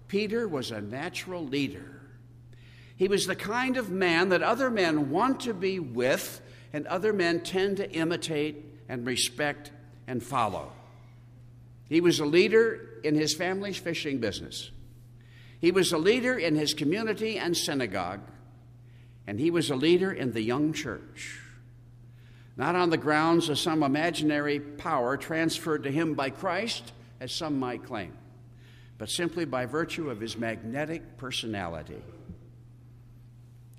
Peter 0.07 0.47
was 0.47 0.71
a 0.71 0.81
natural 0.81 1.45
leader. 1.45 2.01
He 2.95 3.07
was 3.07 3.27
the 3.27 3.35
kind 3.35 3.77
of 3.77 3.91
man 3.91 4.29
that 4.29 4.41
other 4.41 4.71
men 4.71 5.11
want 5.11 5.41
to 5.41 5.53
be 5.53 5.79
with, 5.79 6.41
and 6.73 6.87
other 6.87 7.13
men 7.13 7.41
tend 7.41 7.77
to 7.77 7.91
imitate 7.91 8.65
and 8.87 9.05
respect 9.05 9.71
and 10.07 10.21
follow. 10.24 10.71
He 11.88 12.01
was 12.01 12.19
a 12.19 12.25
leader 12.25 13.00
in 13.03 13.15
his 13.15 13.33
family's 13.33 13.77
fishing 13.77 14.19
business. 14.19 14.71
He 15.59 15.71
was 15.71 15.91
a 15.91 15.97
leader 15.97 16.38
in 16.38 16.55
his 16.55 16.74
community 16.74 17.38
and 17.38 17.55
synagogue. 17.55 18.21
and 19.27 19.39
he 19.39 19.51
was 19.51 19.69
a 19.69 19.75
leader 19.75 20.12
in 20.12 20.31
the 20.33 20.41
young 20.41 20.74
church. 20.74 21.39
Not 22.57 22.75
on 22.75 22.89
the 22.89 22.97
grounds 22.97 23.50
of 23.50 23.59
some 23.59 23.83
imaginary 23.83 24.59
power 24.59 25.17
transferred 25.17 25.83
to 25.83 25.91
him 25.91 26.13
by 26.13 26.29
Christ, 26.29 26.93
as 27.19 27.31
some 27.31 27.59
might 27.59 27.83
claim, 27.83 28.13
but 28.97 29.09
simply 29.09 29.45
by 29.45 29.65
virtue 29.65 30.09
of 30.09 30.19
his 30.21 30.38
magnetic 30.38 31.17
personality. 31.17 32.01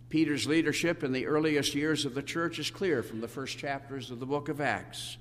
Peter's 0.09 0.47
leadership 0.47 1.02
in 1.02 1.12
the 1.12 1.26
earliest 1.26 1.75
years 1.75 2.04
of 2.04 2.14
the 2.14 2.23
church 2.23 2.59
is 2.59 2.71
clear 2.71 3.02
from 3.02 3.21
the 3.21 3.28
first 3.28 3.59
chapters 3.59 4.11
of 4.11 4.21
the 4.21 4.26
book 4.26 4.49
of 4.49 4.61
Acts. 4.61 5.16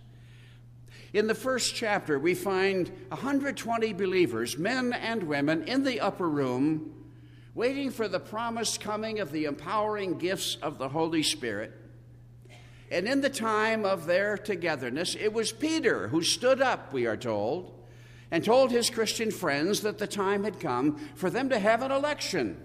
In 1.15 1.27
the 1.27 1.33
first 1.33 1.75
chapter, 1.75 2.19
we 2.19 2.35
find 2.35 2.89
120 3.07 3.93
believers, 3.93 4.57
men 4.57 4.91
and 4.91 5.23
women, 5.23 5.63
in 5.63 5.85
the 5.85 6.01
upper 6.01 6.27
room, 6.27 6.91
waiting 7.53 7.89
for 7.89 8.09
the 8.09 8.19
promised 8.19 8.81
coming 8.81 9.21
of 9.21 9.31
the 9.31 9.45
empowering 9.45 10.17
gifts 10.17 10.57
of 10.61 10.77
the 10.77 10.89
Holy 10.89 11.23
Spirit. 11.23 11.71
And 12.91 13.07
in 13.07 13.21
the 13.21 13.29
time 13.29 13.85
of 13.85 14.07
their 14.07 14.37
togetherness, 14.37 15.15
it 15.15 15.31
was 15.31 15.53
Peter 15.53 16.09
who 16.09 16.21
stood 16.21 16.61
up, 16.61 16.91
we 16.91 17.05
are 17.05 17.15
told, 17.15 17.71
and 18.29 18.43
told 18.43 18.71
his 18.71 18.89
Christian 18.89 19.31
friends 19.31 19.83
that 19.83 19.99
the 19.99 20.07
time 20.07 20.43
had 20.43 20.59
come 20.59 20.97
for 21.15 21.29
them 21.29 21.47
to 21.47 21.59
have 21.59 21.81
an 21.81 21.91
election 21.91 22.61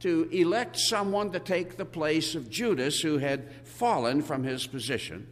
to 0.00 0.28
elect 0.32 0.76
someone 0.76 1.30
to 1.30 1.38
take 1.38 1.76
the 1.76 1.84
place 1.84 2.34
of 2.34 2.50
Judas, 2.50 3.00
who 3.02 3.18
had 3.18 3.52
fallen 3.64 4.20
from 4.20 4.42
his 4.42 4.66
position. 4.66 5.28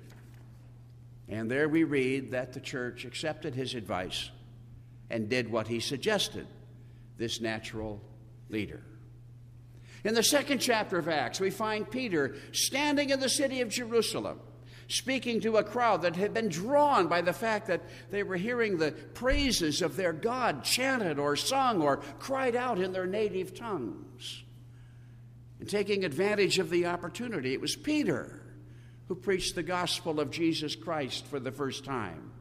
And 1.29 1.51
there 1.51 1.69
we 1.69 1.85
read 1.85 2.31
that 2.31 2.53
the 2.53 2.61
church 2.61 3.05
accepted 3.05 3.55
his 3.55 3.75
advice 3.75 4.31
and 5.11 5.29
did 5.29 5.51
what 5.51 5.69
he 5.69 5.81
suggested 5.81 6.47
this 7.19 7.41
natural 7.41 8.01
leader. 8.49 8.83
In 10.05 10.15
the 10.15 10.23
second 10.23 10.61
chapter 10.61 10.99
of 10.99 11.09
Acts, 11.09 11.41
we 11.41 11.51
find 11.51 11.91
Peter 11.91 12.37
standing 12.53 13.11
in 13.11 13.19
the 13.19 13.29
city 13.29 13.61
of 13.61 13.71
Jerusalem, 13.71 14.39
speaking 14.89 15.41
to 15.41 15.57
a 15.57 15.65
crowd 15.65 16.03
that 16.03 16.15
had 16.15 16.33
been 16.33 16.49
drawn 16.49 17.09
by 17.09 17.23
the 17.23 17.33
fact 17.33 17.67
that 17.67 17.83
they 18.11 18.23
were 18.23 18.37
hearing 18.37 18.79
the 18.79 18.93
praises 18.93 19.83
of 19.83 19.97
their 19.97 20.13
God 20.13 20.63
chanted 20.63 21.19
or 21.19 21.35
sung 21.35 21.83
or 21.83 21.97
cried 22.21 22.55
out 22.55 22.79
in 22.79 22.93
their 22.93 23.07
native 23.07 23.53
tongues. 23.53 24.45
And 25.59 25.69
taking 25.69 26.05
advantage 26.05 26.61
of 26.61 26.71
the 26.71 26.87
opportunity, 26.87 27.53
it 27.53 27.61
was 27.61 27.75
Peter 27.75 28.46
who 29.09 29.15
preached 29.15 29.55
the 29.55 29.63
gospel 29.63 30.21
of 30.21 30.31
Jesus 30.31 30.75
Christ 30.75 31.27
for 31.27 31.39
the 31.39 31.53
first 31.53 31.85
time. 31.85 32.33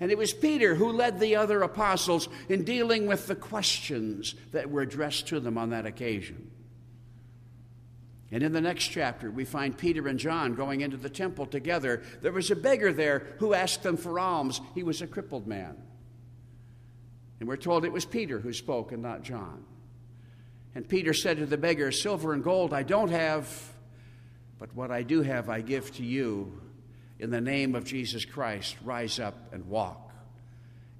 And 0.00 0.10
it 0.10 0.18
was 0.18 0.32
Peter 0.32 0.74
who 0.74 0.92
led 0.92 1.20
the 1.20 1.36
other 1.36 1.62
apostles 1.62 2.28
in 2.48 2.64
dealing 2.64 3.06
with 3.06 3.26
the 3.26 3.34
questions 3.34 4.34
that 4.52 4.70
were 4.70 4.80
addressed 4.80 5.28
to 5.28 5.40
them 5.40 5.58
on 5.58 5.70
that 5.70 5.86
occasion. 5.86 6.50
And 8.32 8.42
in 8.42 8.52
the 8.52 8.60
next 8.60 8.88
chapter, 8.88 9.30
we 9.30 9.44
find 9.44 9.76
Peter 9.76 10.06
and 10.06 10.18
John 10.18 10.54
going 10.54 10.82
into 10.82 10.96
the 10.96 11.10
temple 11.10 11.46
together. 11.46 12.02
There 12.22 12.32
was 12.32 12.50
a 12.50 12.56
beggar 12.56 12.92
there 12.92 13.26
who 13.38 13.54
asked 13.54 13.82
them 13.82 13.96
for 13.96 14.20
alms. 14.20 14.60
He 14.74 14.82
was 14.82 15.02
a 15.02 15.06
crippled 15.06 15.46
man. 15.46 15.76
And 17.40 17.48
we're 17.48 17.56
told 17.56 17.84
it 17.84 17.92
was 17.92 18.04
Peter 18.04 18.38
who 18.38 18.52
spoke 18.52 18.92
and 18.92 19.02
not 19.02 19.22
John. 19.22 19.64
And 20.74 20.88
Peter 20.88 21.12
said 21.12 21.38
to 21.38 21.46
the 21.46 21.56
beggar, 21.56 21.90
Silver 21.90 22.32
and 22.32 22.44
gold 22.44 22.72
I 22.72 22.84
don't 22.84 23.10
have 23.10 23.72
but 24.60 24.76
what 24.76 24.90
I 24.90 25.02
do 25.02 25.22
have, 25.22 25.48
I 25.48 25.62
give 25.62 25.92
to 25.96 26.04
you. 26.04 26.60
In 27.18 27.30
the 27.30 27.40
name 27.40 27.74
of 27.74 27.84
Jesus 27.84 28.24
Christ, 28.26 28.76
rise 28.84 29.18
up 29.18 29.52
and 29.52 29.66
walk. 29.66 30.12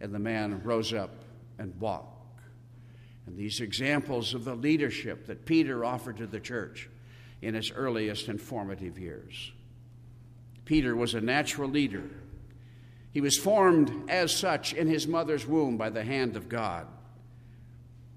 And 0.01 0.15
the 0.15 0.19
man 0.19 0.63
rose 0.65 0.95
up 0.95 1.11
and 1.59 1.79
walked. 1.79 2.41
And 3.27 3.37
these 3.37 3.61
examples 3.61 4.33
of 4.33 4.45
the 4.45 4.55
leadership 4.55 5.27
that 5.27 5.45
Peter 5.45 5.85
offered 5.85 6.17
to 6.17 6.27
the 6.27 6.41
church 6.41 6.89
in 7.43 7.55
its 7.55 7.71
earliest 7.71 8.29
and 8.29 8.41
formative 8.41 8.99
years. 8.99 9.53
Peter 10.65 10.97
was 10.97 11.15
a 11.15 11.21
natural 11.21 11.69
leader. 11.69 12.09
He 13.13 13.21
was 13.21 13.37
formed 13.37 14.09
as 14.09 14.35
such 14.35 14.73
in 14.73 14.89
his 14.89 15.07
mother's 15.07 15.47
womb 15.47 15.77
by 15.77 15.91
the 15.91 16.05
hand 16.05 16.37
of 16.37 16.49
God. 16.49 16.87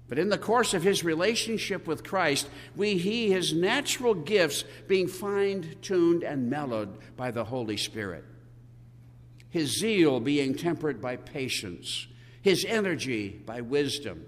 But 0.08 0.18
in 0.18 0.28
the 0.28 0.38
course 0.38 0.74
of 0.74 0.82
his 0.82 1.02
relationship 1.02 1.86
with 1.86 2.04
Christ, 2.04 2.48
we 2.76 2.98
see 2.98 3.30
his 3.30 3.54
natural 3.54 4.14
gifts 4.14 4.64
being 4.86 5.08
fine 5.08 5.76
tuned 5.80 6.22
and 6.22 6.50
mellowed 6.50 6.98
by 7.16 7.30
the 7.30 7.44
Holy 7.44 7.78
Spirit. 7.78 8.24
His 9.48 9.78
zeal 9.78 10.20
being 10.20 10.54
tempered 10.56 11.00
by 11.00 11.16
patience, 11.16 12.06
his 12.42 12.64
energy 12.66 13.30
by 13.30 13.62
wisdom, 13.62 14.26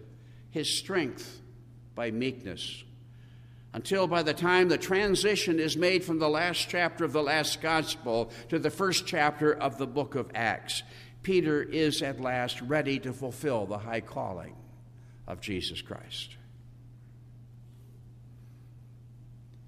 his 0.51 0.79
strength 0.79 1.43
by 1.95 2.11
meekness. 2.11 2.85
Until 3.75 4.07
by 4.07 4.23
the 4.23 4.33
time 4.33 4.69
the 4.69 4.79
transition 4.79 5.61
is 5.61 5.77
made 5.77 6.03
from 6.03 6.19
the 6.19 6.29
last 6.31 6.71
chapter 6.71 7.05
of 7.05 7.13
the 7.13 7.23
last 7.23 7.61
gospel 7.61 8.31
to 8.49 8.59
the 8.59 8.71
first 8.71 9.07
chapter 9.07 9.53
of 9.53 9.77
the 9.77 9.87
book 9.87 10.15
of 10.15 10.31
Acts, 10.35 10.83
Peter 11.23 11.63
is 11.63 12.01
at 12.01 12.19
last 12.19 12.63
ready 12.63 12.99
to 13.01 13.13
fulfill 13.13 13.67
the 13.67 13.77
high 13.77 14.01
calling 14.01 14.55
of 15.27 15.41
Jesus 15.41 15.83
Christ. 15.83 16.37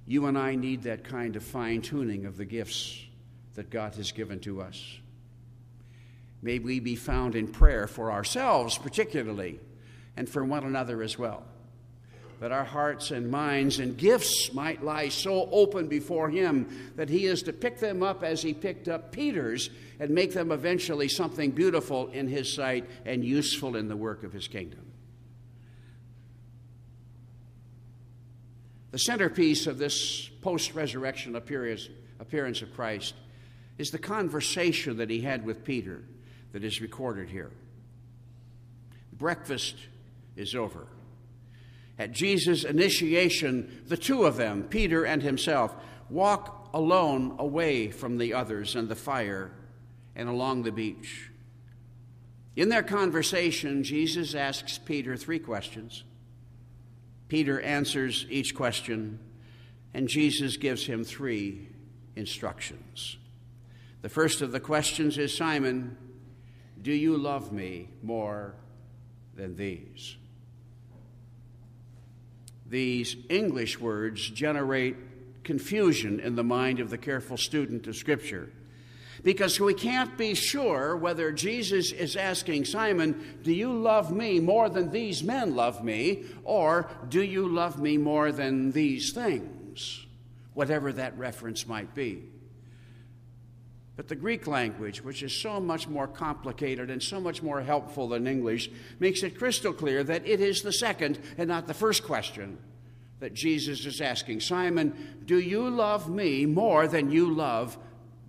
You 0.06 0.26
and 0.26 0.38
I 0.38 0.54
need 0.54 0.84
that 0.84 1.04
kind 1.04 1.36
of 1.36 1.42
fine 1.42 1.82
tuning 1.82 2.24
of 2.24 2.36
the 2.36 2.46
gifts 2.46 3.04
that 3.54 3.68
God 3.68 3.94
has 3.96 4.12
given 4.12 4.40
to 4.40 4.62
us. 4.62 4.98
May 6.40 6.60
we 6.60 6.80
be 6.80 6.96
found 6.96 7.34
in 7.34 7.48
prayer 7.48 7.86
for 7.86 8.12
ourselves, 8.12 8.78
particularly, 8.78 9.60
and 10.16 10.28
for 10.28 10.44
one 10.44 10.64
another 10.64 11.02
as 11.02 11.18
well. 11.18 11.44
That 12.40 12.52
our 12.52 12.64
hearts 12.64 13.10
and 13.10 13.30
minds 13.30 13.80
and 13.80 13.98
gifts 13.98 14.52
might 14.54 14.84
lie 14.84 15.08
so 15.08 15.48
open 15.50 15.88
before 15.88 16.30
Him 16.30 16.92
that 16.94 17.10
He 17.10 17.26
is 17.26 17.42
to 17.42 17.52
pick 17.52 17.80
them 17.80 18.02
up 18.02 18.22
as 18.22 18.40
He 18.40 18.54
picked 18.54 18.88
up 18.88 19.10
Peter's 19.12 19.68
and 19.98 20.10
make 20.10 20.32
them 20.32 20.52
eventually 20.52 21.08
something 21.08 21.50
beautiful 21.50 22.08
in 22.12 22.28
His 22.28 22.50
sight 22.50 22.88
and 23.04 23.24
useful 23.24 23.74
in 23.74 23.88
the 23.88 23.96
work 23.96 24.22
of 24.22 24.32
His 24.32 24.46
kingdom. 24.46 24.87
The 28.90 28.98
centerpiece 28.98 29.66
of 29.66 29.78
this 29.78 30.28
post 30.40 30.74
resurrection 30.74 31.36
appearance, 31.36 31.88
of 32.20 32.74
Christ 32.74 33.14
is 33.76 33.90
the 33.90 33.98
conversation 33.98 34.96
that 34.96 35.10
he 35.10 35.20
had 35.20 35.44
with 35.44 35.64
Peter 35.64 36.02
that 36.52 36.64
is 36.64 36.80
recorded 36.80 37.28
here. 37.28 37.50
Breakfast 39.12 39.76
is 40.36 40.54
over. 40.54 40.86
At 41.98 42.12
Jesus' 42.12 42.64
initiation, 42.64 43.82
the 43.86 43.96
two 43.96 44.24
of 44.24 44.36
them, 44.36 44.62
Peter 44.62 45.04
and 45.04 45.22
himself, 45.22 45.74
walk 46.08 46.70
alone 46.72 47.36
away 47.38 47.90
from 47.90 48.18
the 48.18 48.34
others 48.34 48.76
and 48.76 48.88
the 48.88 48.94
fire 48.96 49.50
and 50.14 50.28
along 50.28 50.62
the 50.62 50.72
beach. 50.72 51.30
In 52.56 52.68
their 52.68 52.82
conversation, 52.82 53.82
Jesus 53.82 54.34
asks 54.34 54.78
Peter 54.78 55.16
three 55.16 55.38
questions 55.38 56.04
Peter 57.28 57.60
answers 57.60 58.26
each 58.30 58.54
question, 58.54 59.18
and 59.94 60.08
Jesus 60.08 60.56
gives 60.56 60.86
him 60.86 61.04
three 61.04 61.68
instructions. 62.16 63.16
The 64.02 64.08
first 64.08 64.40
of 64.42 64.52
the 64.52 64.60
questions 64.60 65.18
is 65.18 65.36
Simon, 65.36 65.96
do 66.80 66.92
you 66.92 67.16
love 67.16 67.52
me 67.52 67.88
more 68.02 68.54
than 69.34 69.56
these? 69.56 70.16
These 72.66 73.16
English 73.28 73.80
words 73.80 74.28
generate 74.30 74.96
confusion 75.42 76.20
in 76.20 76.34
the 76.34 76.44
mind 76.44 76.80
of 76.80 76.90
the 76.90 76.98
careful 76.98 77.36
student 77.36 77.86
of 77.86 77.96
Scripture 77.96 78.50
because 79.22 79.58
we 79.58 79.74
can't 79.74 80.16
be 80.16 80.34
sure 80.34 80.96
whether 80.96 81.32
Jesus 81.32 81.92
is 81.92 82.16
asking 82.16 82.64
Simon, 82.64 83.38
Do 83.42 83.52
you 83.52 83.72
love 83.72 84.12
me 84.12 84.40
more 84.40 84.68
than 84.68 84.90
these 84.90 85.22
men 85.22 85.54
love 85.54 85.84
me? 85.84 86.24
Or 86.44 86.88
do 87.08 87.22
you 87.22 87.48
love 87.48 87.80
me 87.80 87.96
more 87.98 88.32
than 88.32 88.72
these 88.72 89.12
things? 89.12 90.06
Whatever 90.54 90.92
that 90.92 91.18
reference 91.18 91.66
might 91.66 91.94
be. 91.94 92.24
But 93.96 94.06
the 94.06 94.14
Greek 94.14 94.46
language, 94.46 95.02
which 95.02 95.24
is 95.24 95.32
so 95.32 95.58
much 95.58 95.88
more 95.88 96.06
complicated 96.06 96.88
and 96.88 97.02
so 97.02 97.20
much 97.20 97.42
more 97.42 97.60
helpful 97.60 98.08
than 98.08 98.28
English, 98.28 98.70
makes 99.00 99.24
it 99.24 99.38
crystal 99.38 99.72
clear 99.72 100.04
that 100.04 100.24
it 100.24 100.40
is 100.40 100.62
the 100.62 100.72
second 100.72 101.18
and 101.36 101.48
not 101.48 101.66
the 101.66 101.74
first 101.74 102.04
question 102.04 102.58
that 103.18 103.34
Jesus 103.34 103.84
is 103.84 104.00
asking 104.00 104.40
Simon, 104.40 105.22
do 105.24 105.38
you 105.38 105.68
love 105.68 106.08
me 106.08 106.46
more 106.46 106.86
than 106.86 107.10
you 107.10 107.34
love 107.34 107.76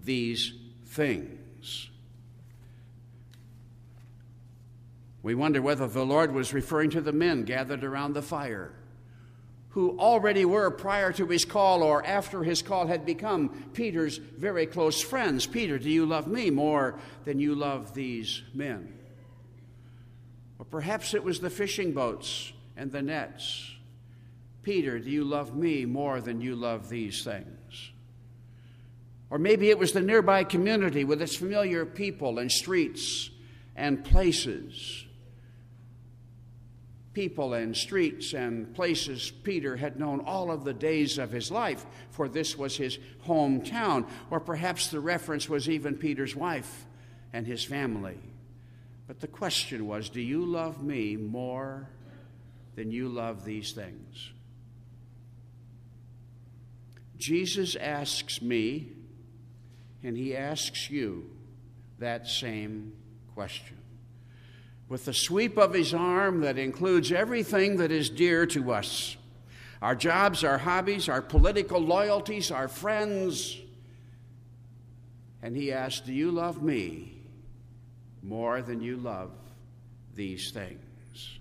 these 0.03 0.53
things. 0.99 1.89
We 5.23 5.33
wonder 5.33 5.61
whether 5.61 5.87
the 5.87 6.05
Lord 6.05 6.33
was 6.33 6.53
referring 6.53 6.89
to 6.89 7.01
the 7.01 7.13
men 7.13 7.43
gathered 7.43 7.85
around 7.85 8.13
the 8.13 8.21
fire 8.21 8.73
who 9.69 9.97
already 9.97 10.43
were 10.43 10.69
prior 10.71 11.13
to 11.13 11.27
his 11.27 11.45
call 11.45 11.83
or 11.83 12.05
after 12.05 12.43
his 12.43 12.61
call 12.61 12.87
had 12.87 13.05
become 13.05 13.69
Peter's 13.73 14.17
very 14.17 14.65
close 14.65 14.99
friends. 14.99 15.45
Peter, 15.45 15.77
do 15.79 15.89
you 15.89 16.05
love 16.05 16.27
me 16.27 16.49
more 16.49 16.99
than 17.23 17.39
you 17.39 17.55
love 17.55 17.93
these 17.93 18.41
men? 18.53 18.93
Or 20.57 20.65
perhaps 20.65 21.13
it 21.13 21.23
was 21.23 21.39
the 21.39 21.49
fishing 21.49 21.93
boats 21.93 22.51
and 22.75 22.91
the 22.91 23.01
nets 23.01 23.75
Peter, 24.63 24.99
do 24.99 25.09
you 25.09 25.23
love 25.23 25.55
me 25.55 25.85
more 25.85 26.19
than 26.19 26.41
you 26.41 26.55
love 26.55 26.89
these 26.89 27.23
things? 27.23 27.58
Or 29.29 29.37
maybe 29.37 29.69
it 29.69 29.77
was 29.77 29.91
the 29.91 30.01
nearby 30.01 30.43
community 30.43 31.03
with 31.03 31.21
its 31.21 31.35
familiar 31.35 31.85
people 31.85 32.39
and 32.39 32.51
streets 32.51 33.29
and 33.75 34.03
places. 34.03 35.05
People 37.13 37.53
and 37.53 37.75
streets 37.75 38.33
and 38.33 38.73
places 38.73 39.31
Peter 39.43 39.75
had 39.75 39.99
known 39.99 40.21
all 40.21 40.51
of 40.51 40.63
the 40.63 40.73
days 40.73 41.17
of 41.17 41.31
his 41.31 41.51
life, 41.51 41.85
for 42.11 42.27
this 42.27 42.57
was 42.57 42.75
his 42.75 42.97
hometown. 43.27 44.07
Or 44.31 44.39
perhaps 44.39 44.87
the 44.87 44.99
reference 44.99 45.47
was 45.47 45.69
even 45.69 45.95
Peter's 45.95 46.35
wife 46.35 46.85
and 47.31 47.45
his 47.45 47.63
family. 47.63 48.17
But 49.07 49.19
the 49.19 49.27
question 49.27 49.87
was 49.87 50.09
Do 50.09 50.21
you 50.21 50.45
love 50.45 50.83
me 50.83 51.17
more 51.17 51.89
than 52.75 52.91
you 52.91 53.09
love 53.09 53.43
these 53.43 53.73
things? 53.73 54.31
Jesus 57.17 57.75
asks 57.75 58.41
me, 58.41 58.93
and 60.03 60.15
he 60.15 60.35
asks 60.35 60.89
you 60.89 61.29
that 61.99 62.27
same 62.27 62.93
question. 63.33 63.77
With 64.87 65.05
the 65.05 65.13
sweep 65.13 65.57
of 65.57 65.73
his 65.73 65.93
arm 65.93 66.41
that 66.41 66.57
includes 66.57 67.11
everything 67.11 67.77
that 67.77 67.91
is 67.91 68.09
dear 68.09 68.45
to 68.47 68.71
us 68.71 69.17
our 69.81 69.95
jobs, 69.95 70.43
our 70.43 70.57
hobbies, 70.57 71.07
our 71.07 71.21
political 71.21 71.79
loyalties, 71.79 72.51
our 72.51 72.67
friends. 72.67 73.57
And 75.41 75.55
he 75.55 75.71
asks, 75.71 76.01
Do 76.01 76.11
you 76.11 76.31
love 76.31 76.61
me 76.61 77.13
more 78.21 78.61
than 78.61 78.81
you 78.81 78.97
love 78.97 79.31
these 80.15 80.51
things? 80.51 81.39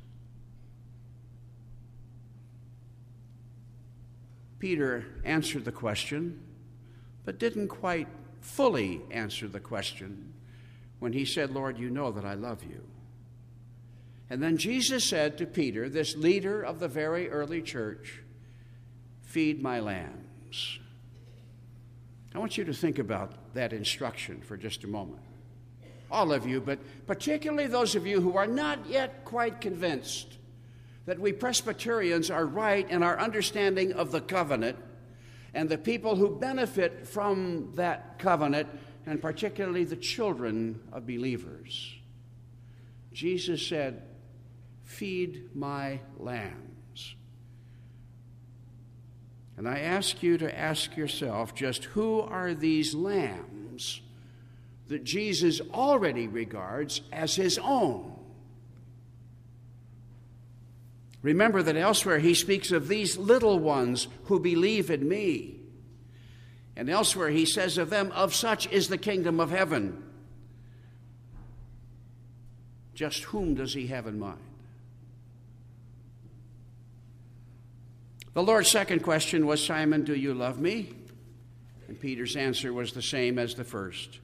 Peter 4.59 5.05
answered 5.25 5.65
the 5.65 5.73
question, 5.73 6.41
but 7.25 7.39
didn't 7.39 7.69
quite 7.69 8.09
fully 8.41 9.03
answer 9.11 9.49
the 9.49 9.61
question 9.61 10.33
when 10.99 11.13
he 11.13 11.25
said, 11.25 11.51
Lord, 11.51 11.79
you 11.79 11.91
know 11.91 12.11
that 12.13 12.25
I 12.25 12.35
love 12.35 12.63
you. 12.65 12.83
And 14.31 14.43
then 14.43 14.57
Jesus 14.57 15.05
said 15.05 15.39
to 15.39 15.47
Peter, 15.47 15.89
this 15.89 16.17
leader 16.17 16.63
of 16.63 16.81
the 16.81 16.89
very 16.89 17.31
early 17.31 17.63
church, 17.63 18.23
Feed 19.29 19.63
my 19.63 19.79
lambs. 19.79 20.79
I 22.35 22.39
want 22.39 22.57
you 22.57 22.65
to 22.65 22.73
think 22.73 22.99
about 22.99 23.53
that 23.53 23.75
instruction 23.75 24.41
for 24.41 24.57
just 24.57 24.85
a 24.85 24.87
moment. 24.87 25.21
All 26.11 26.33
of 26.33 26.47
you, 26.47 26.63
but 26.63 26.79
particularly 27.07 27.67
those 27.67 27.95
of 27.95 28.07
you 28.07 28.23
who 28.23 28.39
are 28.39 28.47
not 28.47 28.87
yet 28.89 29.27
quite 29.27 29.61
convinced 29.61 30.39
that 31.05 31.19
we 31.19 31.31
Presbyterians 31.33 32.31
are 32.31 32.47
right 32.47 32.89
in 32.91 33.03
our 33.03 33.19
understanding 33.19 33.93
of 33.93 34.13
the 34.13 34.23
covenant 34.23 34.79
and 35.59 35.69
the 35.69 35.77
people 35.77 36.15
who 36.15 36.39
benefit 36.39 37.05
from 37.05 37.73
that 37.75 38.17
covenant, 38.21 38.69
and 39.07 39.21
particularly 39.21 39.83
the 39.83 39.97
children 39.97 40.81
of 40.93 41.05
believers. 41.05 41.97
Jesus 43.13 43.67
said, 43.67 44.05
Feed 44.85 45.57
my 45.57 45.99
lambs. 46.17 47.17
And 49.57 49.69
I 49.69 49.81
ask 49.81 50.23
you 50.23 50.39
to 50.39 50.57
ask 50.57 50.97
yourself 50.97 51.57
just 51.57 51.87
who 51.87 52.21
are 52.21 52.55
these 52.55 52.95
lambs 52.95 54.01
that 54.87 55.03
Jesus 55.03 55.61
already 55.75 56.29
regards 56.29 57.01
as 57.11 57.35
his 57.35 57.59
own? 57.59 58.15
Remember 61.23 61.63
that 61.63 61.77
elsewhere 61.77 62.19
he 62.19 62.35
speaks 62.35 62.71
of 62.71 62.89
these 62.89 63.19
little 63.19 63.59
ones 63.59 64.09
who 64.25 64.39
believe 64.39 64.91
in 64.91 65.09
me. 65.09 65.57
And 66.77 66.89
elsewhere 66.89 67.31
he 67.31 67.45
says 67.45 67.77
of 67.77 67.91
them, 67.91 68.13
Of 68.13 68.35
such 68.35 68.71
is 68.71 68.89
the 68.89 68.99
kingdom 68.99 69.41
of 69.41 69.51
heaven. 69.51 70.05
Just 72.95 73.25
whom 73.25 73.55
does 73.55 73.75
he 73.75 73.89
have 73.89 74.07
in 74.07 74.19
mind? 74.19 74.39
The 78.35 78.43
Lord's 78.43 78.71
second 78.71 79.03
question 79.03 79.47
was, 79.47 79.65
Simon, 79.65 80.05
do 80.05 80.15
you 80.15 80.35
love 80.35 80.61
me? 80.61 80.95
And 81.89 81.99
Peter's 81.99 82.37
answer 82.37 82.73
was 82.73 82.93
the 82.93 83.03
same 83.03 83.39
as 83.39 83.55
the 83.55 83.65
first. 83.65 84.21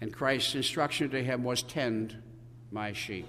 And 0.00 0.12
Christ's 0.12 0.56
instruction 0.56 1.10
to 1.10 1.22
him 1.22 1.44
was, 1.44 1.62
Tend 1.62 2.20
my 2.72 2.92
sheep. 2.92 3.26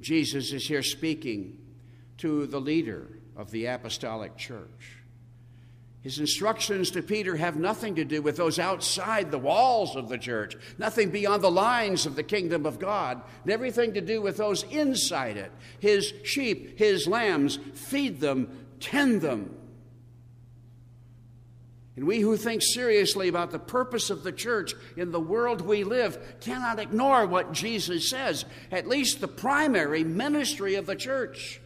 Jesus 0.00 0.52
is 0.52 0.66
here 0.66 0.82
speaking 0.82 1.58
to 2.18 2.46
the 2.46 2.60
leader 2.60 3.08
of 3.36 3.50
the 3.50 3.66
apostolic 3.66 4.36
church. 4.36 4.96
His 6.06 6.20
instructions 6.20 6.92
to 6.92 7.02
Peter 7.02 7.34
have 7.34 7.56
nothing 7.56 7.96
to 7.96 8.04
do 8.04 8.22
with 8.22 8.36
those 8.36 8.60
outside 8.60 9.32
the 9.32 9.38
walls 9.38 9.96
of 9.96 10.08
the 10.08 10.18
church, 10.18 10.56
nothing 10.78 11.10
beyond 11.10 11.42
the 11.42 11.50
lines 11.50 12.06
of 12.06 12.14
the 12.14 12.22
kingdom 12.22 12.64
of 12.64 12.78
God, 12.78 13.20
and 13.42 13.52
everything 13.52 13.94
to 13.94 14.00
do 14.00 14.22
with 14.22 14.36
those 14.36 14.62
inside 14.64 15.36
it. 15.36 15.50
His 15.80 16.14
sheep, 16.22 16.78
his 16.78 17.08
lambs, 17.08 17.58
feed 17.74 18.20
them, 18.20 18.66
tend 18.78 19.20
them. 19.20 19.56
And 21.96 22.06
we 22.06 22.20
who 22.20 22.36
think 22.36 22.62
seriously 22.62 23.28
about 23.28 23.50
the 23.50 23.58
purpose 23.58 24.10
of 24.10 24.22
the 24.22 24.32
church 24.32 24.74
in 24.98 25.12
the 25.12 25.20
world 25.20 25.62
we 25.62 25.82
live 25.82 26.36
cannot 26.40 26.78
ignore 26.78 27.26
what 27.26 27.52
Jesus 27.52 28.10
says. 28.10 28.44
At 28.70 28.86
least 28.86 29.20
the 29.20 29.28
primary 29.28 30.04
ministry 30.04 30.74
of 30.74 30.84
the 30.84 30.94
church 30.94 31.60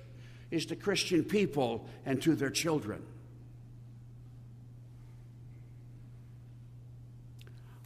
is 0.53 0.67
to 0.67 0.77
Christian 0.77 1.25
people 1.25 1.89
and 2.07 2.23
to 2.23 2.37
their 2.37 2.51
children. 2.51 3.03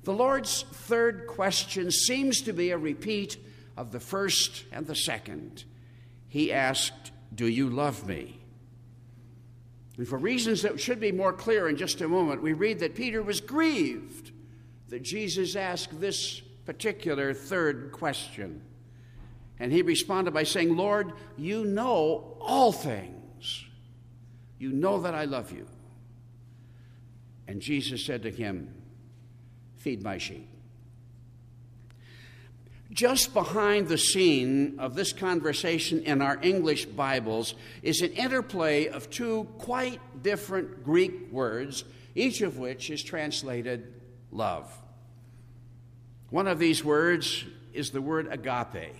The 0.05 0.13
Lord's 0.13 0.65
third 0.71 1.27
question 1.27 1.91
seems 1.91 2.43
to 2.43 2.53
be 2.53 2.71
a 2.71 2.79
repeat 2.79 3.39
of 3.75 3.91
the 3.91 4.01
first 4.01 4.65
and 4.71 4.87
the 4.87 4.95
second. 4.95 5.65
He 6.29 6.53
asked, 6.53 7.11
Do 7.35 7.47
you 7.47 7.71
love 7.71 8.07
me? 8.07 8.44
And 9.97 10.09
for 10.09 10.19
reasons 10.19 10.63
that 10.63 10.81
should 10.81 11.01
be 11.01 11.13
more 11.13 11.33
clear 11.33 11.69
in 11.69 11.77
just 11.77 12.01
a 12.01 12.09
moment, 12.09 12.43
we 12.43 12.53
read 12.53 12.81
that 12.81 12.95
Peter 12.95 13.23
was 13.23 13.41
grieved 13.41 14.33
that 14.89 15.03
Jesus 15.03 15.57
asked 15.57 16.01
this 16.01 16.41
particular 16.65 17.33
third 17.33 17.93
question. 17.93 18.63
And 19.59 19.73
he 19.73 19.83
responded 19.83 20.35
by 20.35 20.43
saying, 20.43 20.77
Lord, 20.77 21.13
you 21.37 21.65
know 21.65 22.37
all 22.41 22.73
things. 22.73 23.65
You 24.59 24.73
know 24.73 25.01
that 25.03 25.15
I 25.15 25.25
love 25.25 25.53
you. 25.53 25.67
And 27.47 27.61
Jesus 27.61 28.05
said 28.05 28.23
to 28.23 28.31
him, 28.31 28.75
Feed 29.77 30.03
my 30.03 30.19
sheep. 30.19 30.49
Just 32.95 33.35
behind 33.35 33.89
the 33.89 33.99
scene 33.99 34.77
of 34.79 34.95
this 34.95 35.13
conversation 35.13 36.05
in 36.05 36.23
our 36.23 36.39
English 36.41 36.87
Bibles 36.87 37.57
is 37.83 38.01
an 38.03 38.13
interplay 38.13 38.87
of 38.87 39.11
two 39.11 39.49
quite 39.59 40.01
different 40.23 40.85
Greek 40.85 41.33
words, 41.33 41.83
each 42.15 42.41
of 42.41 42.57
which 42.57 42.91
is 42.91 43.03
translated 43.03 43.93
love. 44.31 44.73
One 46.31 46.47
of 46.47 46.61
these 46.61 46.85
words 46.85 47.45
is 47.73 47.91
the 47.91 48.01
word 48.01 48.29
agape, 48.31 48.95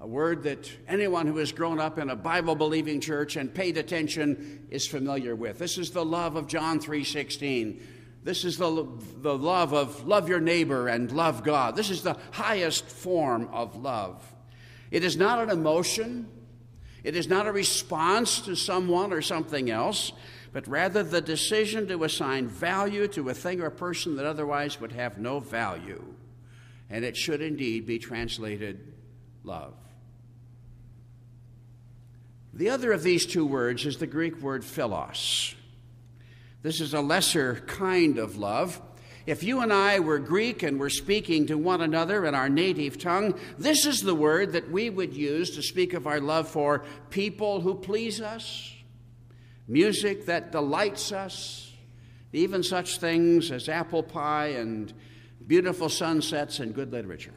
a 0.00 0.06
word 0.06 0.44
that 0.44 0.70
anyone 0.86 1.26
who 1.26 1.38
has 1.38 1.50
grown 1.50 1.80
up 1.80 1.98
in 1.98 2.10
a 2.10 2.16
Bible 2.16 2.54
believing 2.54 3.00
church 3.00 3.34
and 3.34 3.52
paid 3.52 3.76
attention 3.76 4.68
is 4.70 4.86
familiar 4.86 5.34
with. 5.34 5.58
This 5.58 5.78
is 5.78 5.90
the 5.90 6.04
love 6.04 6.36
of 6.36 6.46
John 6.46 6.78
3:16 6.78 7.80
this 8.24 8.44
is 8.44 8.58
the, 8.58 8.86
the 9.18 9.36
love 9.36 9.72
of 9.72 10.06
love 10.06 10.28
your 10.28 10.40
neighbor 10.40 10.88
and 10.88 11.10
love 11.10 11.44
God. 11.44 11.76
This 11.76 11.90
is 11.90 12.02
the 12.02 12.16
highest 12.32 12.84
form 12.86 13.48
of 13.52 13.76
love. 13.76 14.22
It 14.90 15.04
is 15.04 15.16
not 15.16 15.38
an 15.38 15.50
emotion, 15.50 16.28
it 17.04 17.16
is 17.16 17.28
not 17.28 17.46
a 17.46 17.52
response 17.52 18.40
to 18.42 18.56
someone 18.56 19.12
or 19.12 19.22
something 19.22 19.70
else, 19.70 20.12
but 20.52 20.66
rather 20.66 21.02
the 21.02 21.20
decision 21.20 21.86
to 21.88 22.04
assign 22.04 22.48
value 22.48 23.06
to 23.08 23.28
a 23.28 23.34
thing 23.34 23.60
or 23.60 23.66
a 23.66 23.70
person 23.70 24.16
that 24.16 24.26
otherwise 24.26 24.80
would 24.80 24.92
have 24.92 25.18
no 25.18 25.40
value. 25.40 26.02
And 26.90 27.04
it 27.04 27.16
should 27.16 27.42
indeed 27.42 27.86
be 27.86 27.98
translated 27.98 28.92
love. 29.44 29.74
The 32.54 32.70
other 32.70 32.92
of 32.92 33.02
these 33.02 33.26
two 33.26 33.46
words 33.46 33.86
is 33.86 33.98
the 33.98 34.06
Greek 34.06 34.40
word 34.40 34.64
philos. 34.64 35.54
This 36.68 36.82
is 36.82 36.92
a 36.92 37.00
lesser 37.00 37.62
kind 37.66 38.18
of 38.18 38.36
love. 38.36 38.78
If 39.24 39.42
you 39.42 39.62
and 39.62 39.72
I 39.72 40.00
were 40.00 40.18
Greek 40.18 40.62
and 40.62 40.78
were 40.78 40.90
speaking 40.90 41.46
to 41.46 41.56
one 41.56 41.80
another 41.80 42.26
in 42.26 42.34
our 42.34 42.50
native 42.50 42.98
tongue, 42.98 43.40
this 43.56 43.86
is 43.86 44.02
the 44.02 44.14
word 44.14 44.52
that 44.52 44.70
we 44.70 44.90
would 44.90 45.14
use 45.14 45.48
to 45.56 45.62
speak 45.62 45.94
of 45.94 46.06
our 46.06 46.20
love 46.20 46.46
for 46.46 46.84
people 47.08 47.62
who 47.62 47.74
please 47.74 48.20
us, 48.20 48.70
music 49.66 50.26
that 50.26 50.52
delights 50.52 51.10
us, 51.10 51.72
even 52.34 52.62
such 52.62 52.98
things 52.98 53.50
as 53.50 53.70
apple 53.70 54.02
pie 54.02 54.48
and 54.48 54.92
beautiful 55.46 55.88
sunsets 55.88 56.60
and 56.60 56.74
good 56.74 56.92
literature. 56.92 57.32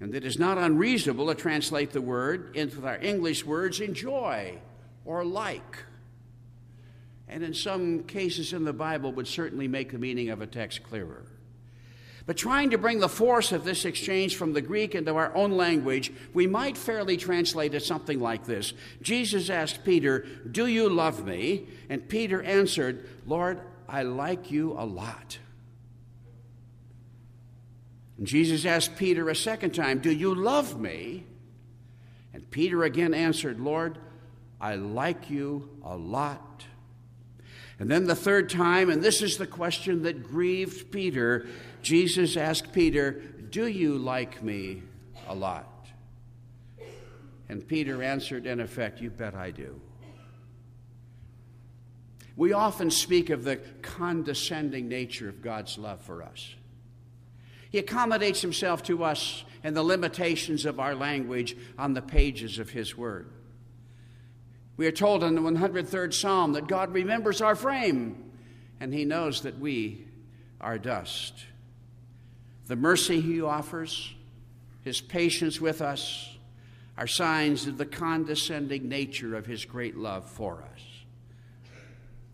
And 0.00 0.14
it 0.14 0.24
is 0.24 0.38
not 0.38 0.56
unreasonable 0.56 1.26
to 1.26 1.34
translate 1.34 1.90
the 1.90 2.00
word 2.00 2.56
into 2.56 2.86
our 2.86 2.96
English 2.96 3.44
words 3.44 3.80
enjoy 3.80 4.58
or 5.04 5.22
like. 5.22 5.84
And 7.28 7.42
in 7.42 7.52
some 7.54 8.04
cases 8.04 8.52
in 8.52 8.64
the 8.64 8.72
Bible 8.72 9.12
would 9.12 9.28
certainly 9.28 9.68
make 9.68 9.92
the 9.92 9.98
meaning 9.98 10.30
of 10.30 10.40
a 10.40 10.46
text 10.46 10.82
clearer. 10.82 11.24
But 12.28 12.36
trying 12.36 12.70
to 12.70 12.78
bring 12.78 12.98
the 12.98 13.08
force 13.08 13.52
of 13.52 13.64
this 13.64 13.86
exchange 13.86 14.36
from 14.36 14.52
the 14.52 14.60
Greek 14.60 14.94
into 14.94 15.14
our 15.16 15.34
own 15.34 15.52
language, 15.52 16.12
we 16.34 16.46
might 16.46 16.76
fairly 16.76 17.16
translate 17.16 17.72
it 17.72 17.82
something 17.82 18.20
like 18.20 18.44
this 18.44 18.74
Jesus 19.00 19.48
asked 19.48 19.82
Peter, 19.82 20.26
Do 20.50 20.66
you 20.66 20.90
love 20.90 21.24
me? 21.24 21.66
And 21.88 22.06
Peter 22.06 22.42
answered, 22.42 23.08
Lord, 23.26 23.60
I 23.88 24.02
like 24.02 24.50
you 24.50 24.74
a 24.76 24.84
lot. 24.84 25.38
And 28.18 28.26
Jesus 28.26 28.66
asked 28.66 28.96
Peter 28.96 29.30
a 29.30 29.34
second 29.34 29.70
time, 29.70 30.00
Do 30.00 30.12
you 30.12 30.34
love 30.34 30.78
me? 30.78 31.24
And 32.34 32.50
Peter 32.50 32.84
again 32.84 33.14
answered, 33.14 33.58
Lord, 33.58 33.96
I 34.60 34.74
like 34.74 35.30
you 35.30 35.70
a 35.82 35.96
lot. 35.96 36.66
And 37.78 37.90
then 37.90 38.04
the 38.04 38.16
third 38.16 38.50
time, 38.50 38.90
and 38.90 39.02
this 39.02 39.22
is 39.22 39.38
the 39.38 39.46
question 39.46 40.02
that 40.02 40.24
grieved 40.24 40.90
Peter, 40.90 41.46
Jesus 41.80 42.36
asked 42.36 42.72
Peter, 42.72 43.22
Do 43.50 43.66
you 43.66 43.98
like 43.98 44.42
me 44.42 44.82
a 45.28 45.34
lot? 45.34 45.66
And 47.48 47.66
Peter 47.66 48.02
answered, 48.02 48.46
in 48.46 48.60
effect, 48.60 49.00
You 49.00 49.10
bet 49.10 49.34
I 49.34 49.50
do. 49.52 49.80
We 52.36 52.52
often 52.52 52.90
speak 52.90 53.30
of 53.30 53.44
the 53.44 53.56
condescending 53.82 54.88
nature 54.88 55.28
of 55.28 55.42
God's 55.42 55.78
love 55.78 56.00
for 56.00 56.22
us. 56.22 56.54
He 57.70 57.78
accommodates 57.78 58.40
himself 58.40 58.82
to 58.84 59.04
us 59.04 59.44
and 59.62 59.76
the 59.76 59.82
limitations 59.82 60.64
of 60.64 60.78
our 60.78 60.94
language 60.94 61.56
on 61.76 61.94
the 61.94 62.02
pages 62.02 62.58
of 62.58 62.70
his 62.70 62.96
word. 62.96 63.30
We 64.78 64.86
are 64.86 64.92
told 64.92 65.24
in 65.24 65.34
the 65.34 65.40
103rd 65.40 66.14
Psalm 66.14 66.52
that 66.52 66.68
God 66.68 66.94
remembers 66.94 67.42
our 67.42 67.56
frame 67.56 68.30
and 68.80 68.94
he 68.94 69.04
knows 69.04 69.42
that 69.42 69.58
we 69.58 70.06
are 70.60 70.78
dust. 70.78 71.34
The 72.66 72.76
mercy 72.76 73.20
he 73.20 73.42
offers, 73.42 74.14
his 74.82 75.00
patience 75.00 75.60
with 75.60 75.82
us, 75.82 76.36
are 76.96 77.08
signs 77.08 77.66
of 77.66 77.76
the 77.76 77.86
condescending 77.86 78.88
nature 78.88 79.34
of 79.34 79.46
his 79.46 79.64
great 79.64 79.96
love 79.96 80.24
for 80.30 80.62
us. 80.62 80.80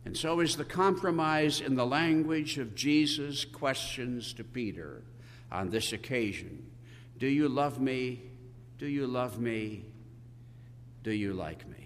And 0.04 0.14
so 0.14 0.40
is 0.40 0.56
the 0.56 0.66
compromise 0.66 1.62
in 1.62 1.76
the 1.76 1.86
language 1.86 2.58
of 2.58 2.74
Jesus' 2.74 3.46
questions 3.46 4.34
to 4.34 4.44
Peter 4.44 5.02
on 5.50 5.70
this 5.70 5.94
occasion 5.94 6.70
Do 7.16 7.26
you 7.26 7.48
love 7.48 7.80
me? 7.80 8.20
Do 8.76 8.86
you 8.86 9.06
love 9.06 9.40
me? 9.40 9.86
Do 11.02 11.10
you 11.10 11.32
like 11.32 11.66
me? 11.66 11.83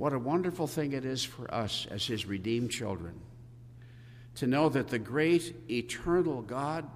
What 0.00 0.14
a 0.14 0.18
wonderful 0.18 0.66
thing 0.66 0.94
it 0.94 1.04
is 1.04 1.22
for 1.22 1.52
us 1.52 1.86
as 1.90 2.06
his 2.06 2.24
redeemed 2.24 2.70
children 2.70 3.20
to 4.36 4.46
know 4.46 4.70
that 4.70 4.88
the 4.88 4.98
great 4.98 5.54
eternal 5.70 6.40
God, 6.40 6.88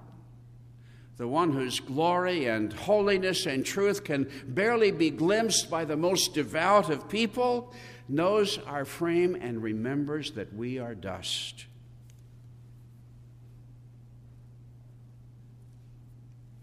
the 1.17 1.27
one 1.27 1.53
whose 1.53 1.79
glory 1.79 2.47
and 2.47 2.73
holiness 2.73 3.45
and 3.45 3.63
truth 3.63 4.03
can 4.03 4.27
barely 4.47 4.89
be 4.89 5.11
glimpsed 5.11 5.69
by 5.69 5.85
the 5.85 5.95
most 5.95 6.33
devout 6.33 6.89
of 6.89 7.07
people, 7.07 7.75
knows 8.09 8.57
our 8.65 8.85
frame 8.85 9.37
and 9.39 9.61
remembers 9.61 10.31
that 10.31 10.51
we 10.55 10.79
are 10.79 10.95
dust. 10.95 11.67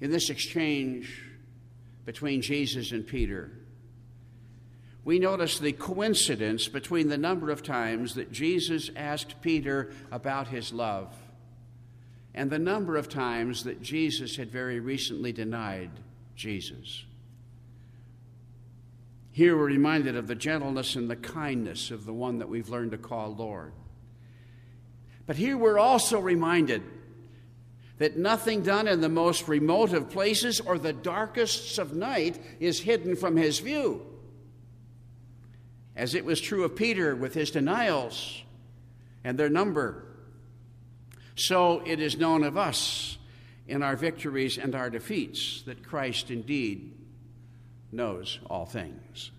In 0.01 0.11
this 0.11 0.29
exchange 0.29 1.23
between 2.05 2.43
Jesus 2.43 2.91
and 2.91 3.07
Peter, 3.07 3.53
we 5.05 5.19
notice 5.19 5.59
the 5.59 5.73
coincidence 5.73 6.69
between 6.69 7.09
the 7.09 7.19
number 7.19 7.51
of 7.51 7.63
times 7.63 8.15
that 8.15 8.31
Jesus 8.31 8.91
asked 8.95 9.41
Peter 9.43 9.91
about 10.13 10.49
his 10.49 10.73
love 10.73 11.13
and 12.35 12.51
the 12.51 12.59
number 12.59 12.97
of 12.97 13.09
times 13.09 13.65
that 13.65 13.83
Jesus 13.83 14.37
had 14.37 14.51
very 14.51 14.81
recently 14.81 15.33
denied 15.33 15.91
Jesus. 16.37 17.05
Here 19.33 19.57
we're 19.57 19.67
reminded 19.67 20.17
of 20.17 20.29
the 20.29 20.35
gentleness 20.35 20.95
and 20.95 21.11
the 21.11 21.17
kindness 21.17 21.91
of 21.91 22.05
the 22.05 22.13
one 22.13 22.39
that 22.39 22.49
we've 22.49 22.69
learned 22.69 22.93
to 22.93 22.99
call 22.99 23.35
Lord. 23.35 23.73
But 25.27 25.37
here 25.37 25.57
we're 25.57 25.79
also 25.79 26.21
reminded 26.21 26.83
that 27.99 28.17
nothing 28.17 28.63
done 28.63 28.89
in 28.89 29.01
the 29.01 29.09
most 29.09 29.49
remote 29.49 29.93
of 29.93 30.11
places 30.11 30.61
or 30.61 30.79
the 30.79 30.93
darkest 30.93 31.79
of 31.79 31.95
night 31.95 32.41
is 32.61 32.81
hidden 32.81 33.17
from 33.17 33.37
his 33.37 33.59
view 33.59 34.07
as 35.97 36.15
it 36.15 36.25
was 36.25 36.41
true 36.41 36.65
of 36.65 36.77
Peter 36.77 37.15
with 37.15 37.35
his 37.35 37.51
denials 37.51 38.43
and 39.25 39.39
their 39.39 39.51
number. 39.51 40.05
So 41.35 41.83
it 41.85 42.01
is 42.01 42.17
known 42.17 42.45
of 42.45 42.57
us 42.57 43.19
in 43.67 43.83
our 43.83 43.97
victories 43.97 44.59
and 44.59 44.75
our 44.75 44.91
defeats 44.91 45.63
that 45.63 45.87
Christ 45.87 46.31
indeed 46.31 46.93
knows 47.91 48.39
all 48.49 48.67
things. 48.67 49.31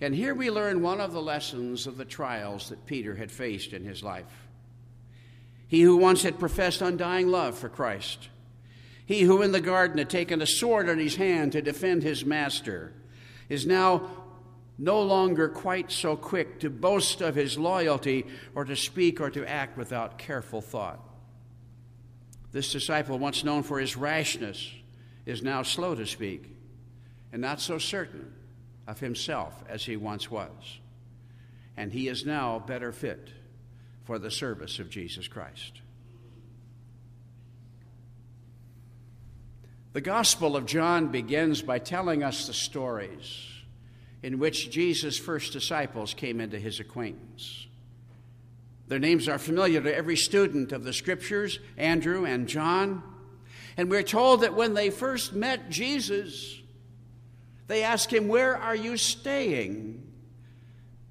And 0.00 0.14
here 0.14 0.34
we 0.34 0.50
learn 0.50 0.82
one 0.82 1.00
of 1.00 1.12
the 1.12 1.22
lessons 1.22 1.86
of 1.86 1.96
the 1.96 2.04
trials 2.04 2.70
that 2.70 2.86
Peter 2.86 3.14
had 3.14 3.30
faced 3.30 3.72
in 3.72 3.84
his 3.84 4.02
life. 4.02 4.48
He 5.68 5.82
who 5.82 5.96
once 5.96 6.24
had 6.24 6.40
professed 6.40 6.82
undying 6.82 7.28
love 7.28 7.56
for 7.56 7.68
Christ, 7.68 8.28
he 9.06 9.22
who 9.22 9.42
in 9.42 9.52
the 9.52 9.60
garden 9.60 9.98
had 9.98 10.10
taken 10.10 10.42
a 10.42 10.46
sword 10.46 10.88
in 10.88 10.98
his 10.98 11.16
hand 11.16 11.52
to 11.52 11.62
defend 11.62 12.02
his 12.02 12.24
master, 12.24 12.92
is 13.48 13.66
now 13.66 14.10
no 14.78 15.02
longer 15.02 15.48
quite 15.48 15.92
so 15.92 16.16
quick 16.16 16.60
to 16.60 16.70
boast 16.70 17.20
of 17.20 17.34
his 17.34 17.58
loyalty 17.58 18.26
or 18.54 18.64
to 18.64 18.74
speak 18.74 19.20
or 19.20 19.30
to 19.30 19.48
act 19.48 19.76
without 19.76 20.18
careful 20.18 20.60
thought. 20.60 20.98
This 22.52 22.72
disciple, 22.72 23.18
once 23.18 23.44
known 23.44 23.62
for 23.62 23.78
his 23.78 23.96
rashness, 23.96 24.72
is 25.26 25.42
now 25.42 25.62
slow 25.62 25.94
to 25.94 26.06
speak 26.06 26.50
and 27.32 27.40
not 27.40 27.60
so 27.60 27.78
certain 27.78 28.32
of 28.86 29.00
himself 29.00 29.62
as 29.68 29.84
he 29.84 29.96
once 29.96 30.30
was. 30.30 30.80
And 31.76 31.92
he 31.92 32.08
is 32.08 32.26
now 32.26 32.58
better 32.58 32.92
fit 32.92 33.28
for 34.04 34.18
the 34.18 34.30
service 34.30 34.78
of 34.78 34.90
Jesus 34.90 35.28
Christ. 35.28 35.81
The 39.92 40.00
Gospel 40.00 40.56
of 40.56 40.64
John 40.64 41.08
begins 41.08 41.60
by 41.60 41.78
telling 41.78 42.22
us 42.22 42.46
the 42.46 42.54
stories 42.54 43.46
in 44.22 44.38
which 44.38 44.70
Jesus' 44.70 45.18
first 45.18 45.52
disciples 45.52 46.14
came 46.14 46.40
into 46.40 46.58
his 46.58 46.80
acquaintance. 46.80 47.66
Their 48.88 48.98
names 48.98 49.28
are 49.28 49.38
familiar 49.38 49.82
to 49.82 49.94
every 49.94 50.16
student 50.16 50.72
of 50.72 50.84
the 50.84 50.94
Scriptures, 50.94 51.58
Andrew 51.76 52.24
and 52.24 52.48
John. 52.48 53.02
And 53.76 53.90
we're 53.90 54.02
told 54.02 54.42
that 54.42 54.54
when 54.54 54.72
they 54.72 54.88
first 54.88 55.34
met 55.34 55.68
Jesus, 55.68 56.58
they 57.66 57.82
asked 57.82 58.12
him, 58.12 58.28
Where 58.28 58.56
are 58.56 58.76
you 58.76 58.96
staying? 58.96 60.10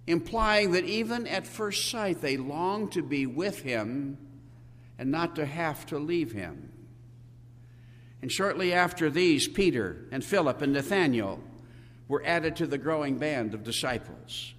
Implying 0.07 0.71
that 0.71 0.85
even 0.85 1.27
at 1.27 1.45
first 1.45 1.89
sight 1.91 2.21
they 2.21 2.37
longed 2.37 2.93
to 2.93 3.03
be 3.03 3.27
with 3.27 3.61
him 3.61 4.17
and 4.97 5.11
not 5.11 5.35
to 5.35 5.45
have 5.45 5.85
to 5.87 5.99
leave 5.99 6.31
him. 6.31 6.70
And 8.21 8.31
shortly 8.31 8.71
after 8.71 9.09
these, 9.09 9.47
Peter 9.47 10.05
and 10.11 10.23
Philip 10.23 10.61
and 10.61 10.73
Nathanael 10.73 11.39
were 12.07 12.23
added 12.25 12.55
to 12.57 12.67
the 12.67 12.77
growing 12.77 13.17
band 13.17 13.53
of 13.53 13.63
disciples. 13.63 14.53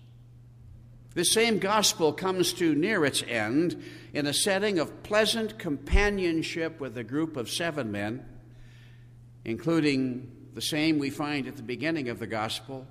This 1.14 1.31
same 1.31 1.59
gospel 1.59 2.12
comes 2.12 2.55
to 2.55 2.75
near 2.75 3.05
its 3.05 3.22
end 3.22 3.83
in 4.14 4.27
a 4.27 4.33
setting 4.33 4.79
of 4.79 5.03
pleasant 5.03 5.59
companionship 5.59 6.81
with 6.81 6.96
a 6.96 7.05
group 7.05 7.37
of 7.37 7.51
seven 7.51 7.92
men, 7.92 8.25
including 9.44 10.31
the 10.55 10.62
same 10.62 10.98
we 10.98 11.11
find 11.11 11.46
at 11.46 11.57
the 11.57 11.62
beginning 11.62 12.09
of 12.09 12.18
the 12.18 12.27
gospel, 12.27 12.87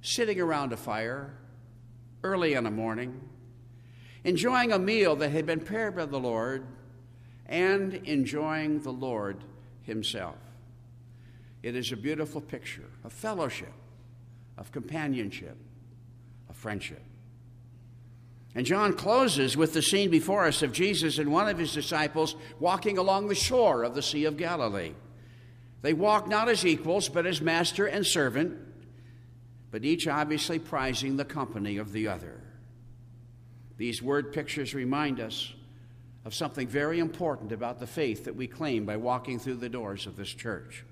sitting 0.00 0.40
around 0.40 0.72
a 0.72 0.76
fire 0.76 1.34
early 2.22 2.54
in 2.54 2.64
the 2.64 2.70
morning, 2.70 3.20
enjoying 4.24 4.72
a 4.72 4.78
meal 4.78 5.14
that 5.16 5.30
had 5.30 5.44
been 5.44 5.60
prepared 5.60 5.96
by 5.96 6.06
the 6.06 6.18
Lord, 6.18 6.66
and 7.46 7.92
enjoying 7.92 8.80
the 8.80 8.92
Lord 8.92 9.44
himself. 9.84 10.36
It 11.62 11.76
is 11.76 11.92
a 11.92 11.96
beautiful 11.96 12.40
picture 12.40 12.90
of 13.04 13.12
fellowship, 13.12 13.72
of 14.58 14.70
companionship, 14.72 15.56
of 16.50 16.56
friendship. 16.56 17.02
And 18.54 18.66
John 18.66 18.92
closes 18.92 19.56
with 19.56 19.72
the 19.72 19.82
scene 19.82 20.10
before 20.10 20.44
us 20.44 20.62
of 20.62 20.72
Jesus 20.72 21.18
and 21.18 21.32
one 21.32 21.48
of 21.48 21.58
his 21.58 21.72
disciples 21.72 22.36
walking 22.60 22.98
along 22.98 23.28
the 23.28 23.34
shore 23.34 23.82
of 23.82 23.94
the 23.94 24.02
Sea 24.02 24.26
of 24.26 24.36
Galilee. 24.36 24.92
They 25.82 25.92
walk 25.92 26.28
not 26.28 26.48
as 26.48 26.64
equals, 26.64 27.08
but 27.08 27.26
as 27.26 27.40
master 27.40 27.86
and 27.86 28.06
servant, 28.06 28.56
but 29.70 29.84
each 29.84 30.06
obviously 30.06 30.58
prizing 30.58 31.16
the 31.16 31.24
company 31.24 31.78
of 31.78 31.92
the 31.92 32.08
other. 32.08 32.40
These 33.76 34.00
word 34.00 34.32
pictures 34.32 34.72
remind 34.72 35.18
us 35.18 35.52
of 36.24 36.34
something 36.34 36.66
very 36.66 36.98
important 36.98 37.52
about 37.52 37.78
the 37.78 37.86
faith 37.86 38.24
that 38.24 38.36
we 38.36 38.46
claim 38.46 38.86
by 38.86 38.96
walking 38.96 39.38
through 39.38 39.56
the 39.56 39.68
doors 39.68 40.06
of 40.06 40.16
this 40.16 40.32
church. 40.32 40.84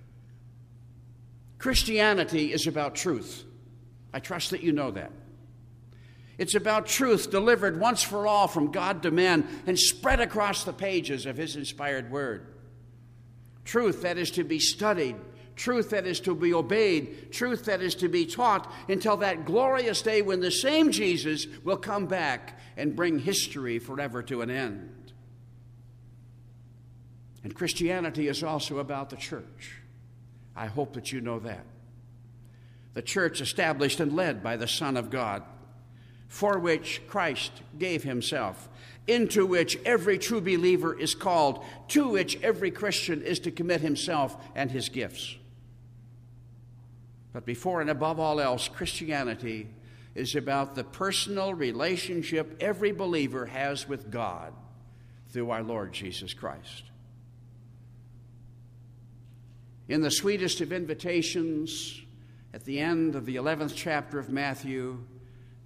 Christianity 1.59 2.53
is 2.53 2.67
about 2.67 2.95
truth. 2.95 3.45
I 4.13 4.19
trust 4.19 4.51
that 4.51 4.63
you 4.63 4.73
know 4.73 4.91
that. 4.91 5.13
It's 6.39 6.55
about 6.55 6.87
truth 6.87 7.31
delivered 7.31 7.79
once 7.79 8.03
for 8.03 8.27
all 8.27 8.49
from 8.49 8.73
God 8.73 9.03
to 9.05 9.11
man 9.11 9.47
and 9.67 9.79
spread 9.79 10.21
across 10.21 10.65
the 10.65 10.73
pages 10.73 11.25
of 11.25 11.37
His 11.37 11.57
inspired 11.57 12.11
Word. 12.11 12.47
Truth 13.65 14.03
that 14.03 14.19
is 14.19 14.33
to 14.33 14.45
be 14.45 14.59
studied, 14.59 15.17
truth 15.57 15.91
that 15.91 16.07
is 16.07 16.21
to 16.21 16.35
be 16.35 16.53
obeyed, 16.53 17.31
truth 17.31 17.67
that 17.67 17.81
is 17.81 17.95
to 17.97 18.09
be 18.09 18.27
taught 18.27 18.71
until 18.89 19.19
that 19.19 19.45
glorious 19.45 20.03
day 20.03 20.21
when 20.21 20.41
the 20.41 20.51
same 20.51 20.91
Jesus 20.91 21.47
will 21.63 21.77
come 21.77 22.07
back 22.07 22.59
and 22.77 22.97
bring 22.97 23.19
history 23.19 23.79
forever 23.79 24.23
to 24.25 24.43
an 24.43 24.51
end. 24.51 25.02
And 27.45 27.55
Christianity 27.55 28.29
is 28.29 28.43
also 28.43 28.79
about 28.79 29.11
the 29.11 29.17
church. 29.17 29.77
I 30.55 30.67
hope 30.67 30.95
that 30.95 31.13
you 31.13 31.21
know 31.21 31.41
that. 31.41 31.65
The 32.95 33.03
church 33.03 33.41
established 33.41 34.01
and 34.01 34.15
led 34.15 34.43
by 34.43 34.57
the 34.57 34.69
Son 34.69 34.97
of 34.97 35.11
God, 35.11 35.43
for 36.29 36.59
which 36.59 37.03
Christ 37.09 37.53
gave 37.79 38.03
himself, 38.03 38.69
into 39.07 39.45
which 39.47 39.79
every 39.85 40.19
true 40.19 40.41
believer 40.41 40.99
is 40.99 41.15
called, 41.15 41.65
to 41.89 42.09
which 42.09 42.41
every 42.43 42.71
Christian 42.71 43.23
is 43.23 43.41
to 43.41 43.51
commit 43.51 43.81
himself 43.81 44.37
and 44.55 44.71
his 44.71 44.89
gifts. 44.89 45.37
But 47.33 47.47
before 47.47 47.81
and 47.81 47.91
above 47.91 48.21
all 48.21 48.41
else, 48.41 48.69
Christianity 48.69 49.69
is 50.15 50.35
about 50.35 50.75
the 50.75 50.85
personal 50.85 51.55
relationship 51.55 52.59
every 52.61 52.93
believer 52.93 53.47
has 53.47 53.89
with 53.89 54.11
God 54.11 54.53
through 55.31 55.51
our 55.51 55.63
Lord 55.63 55.93
Jesus 55.93 56.35
Christ. 56.35 56.85
In 59.93 60.01
the 60.01 60.11
sweetest 60.11 60.63
of 60.63 60.73
invitations, 60.73 62.01
at 62.55 62.65
the 62.65 62.81
end 62.81 63.15
of 63.15 63.27
the 63.27 63.37
11th 63.37 63.75
chapter 63.77 64.19
of 64.19 64.31
Matthew, 64.31 65.05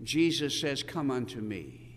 Jesus 0.03 0.61
says, 0.61 0.83
Come 0.83 1.13
unto 1.13 1.41
me. 1.41 1.93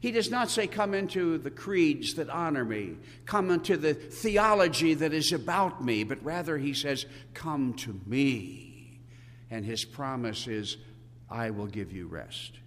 He 0.00 0.10
does 0.10 0.32
not 0.32 0.50
say, 0.50 0.66
Come 0.66 0.94
into 0.94 1.38
the 1.38 1.52
creeds 1.52 2.14
that 2.14 2.28
honor 2.28 2.64
me, 2.64 2.96
come 3.24 3.52
into 3.52 3.76
the 3.76 3.94
theology 3.94 4.94
that 4.94 5.12
is 5.12 5.32
about 5.32 5.84
me, 5.84 6.02
but 6.02 6.20
rather 6.24 6.58
he 6.58 6.74
says, 6.74 7.06
Come 7.34 7.74
to 7.74 8.00
me. 8.04 8.98
And 9.48 9.64
his 9.64 9.84
promise 9.84 10.48
is, 10.48 10.76
I 11.30 11.50
will 11.50 11.68
give 11.68 11.92
you 11.92 12.08
rest. 12.08 12.58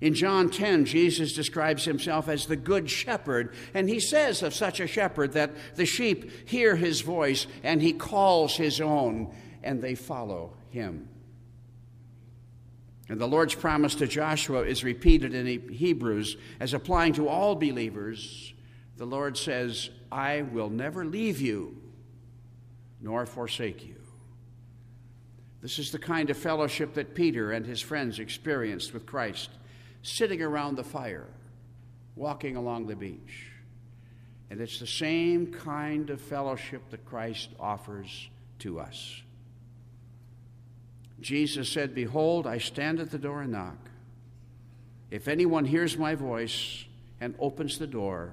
In 0.00 0.14
John 0.14 0.50
10, 0.50 0.84
Jesus 0.84 1.32
describes 1.32 1.84
himself 1.84 2.28
as 2.28 2.46
the 2.46 2.56
good 2.56 2.90
shepherd, 2.90 3.54
and 3.72 3.88
he 3.88 4.00
says 4.00 4.42
of 4.42 4.54
such 4.54 4.80
a 4.80 4.86
shepherd 4.86 5.32
that 5.32 5.52
the 5.76 5.86
sheep 5.86 6.48
hear 6.48 6.76
his 6.76 7.00
voice 7.00 7.46
and 7.62 7.80
he 7.80 7.92
calls 7.92 8.56
his 8.56 8.80
own, 8.80 9.34
and 9.62 9.80
they 9.80 9.94
follow 9.94 10.54
him. 10.70 11.08
And 13.08 13.20
the 13.20 13.28
Lord's 13.28 13.54
promise 13.54 13.94
to 13.96 14.06
Joshua 14.06 14.62
is 14.62 14.82
repeated 14.82 15.34
in 15.34 15.68
Hebrews 15.68 16.36
as 16.58 16.72
applying 16.74 17.12
to 17.14 17.28
all 17.28 17.54
believers. 17.54 18.54
The 18.96 19.04
Lord 19.04 19.36
says, 19.36 19.90
I 20.10 20.42
will 20.42 20.70
never 20.70 21.04
leave 21.04 21.40
you 21.40 21.80
nor 23.00 23.26
forsake 23.26 23.86
you. 23.86 23.96
This 25.60 25.78
is 25.78 25.90
the 25.90 25.98
kind 25.98 26.30
of 26.30 26.36
fellowship 26.36 26.94
that 26.94 27.14
Peter 27.14 27.52
and 27.52 27.66
his 27.66 27.80
friends 27.80 28.18
experienced 28.18 28.94
with 28.94 29.06
Christ, 29.06 29.50
sitting 30.04 30.42
around 30.42 30.76
the 30.76 30.84
fire, 30.84 31.26
walking 32.14 32.56
along 32.56 32.86
the 32.86 32.94
beach. 32.94 33.50
And 34.50 34.60
it's 34.60 34.78
the 34.78 34.86
same 34.86 35.52
kind 35.52 36.10
of 36.10 36.20
fellowship 36.20 36.82
that 36.90 37.04
Christ 37.04 37.48
offers 37.58 38.28
to 38.60 38.78
us. 38.78 39.22
Jesus 41.20 41.68
said, 41.70 41.94
Behold, 41.94 42.46
I 42.46 42.58
stand 42.58 43.00
at 43.00 43.10
the 43.10 43.18
door 43.18 43.42
and 43.42 43.52
knock. 43.52 43.78
If 45.10 45.26
anyone 45.26 45.64
hears 45.64 45.96
my 45.96 46.14
voice 46.14 46.84
and 47.20 47.34
opens 47.38 47.78
the 47.78 47.86
door, 47.86 48.32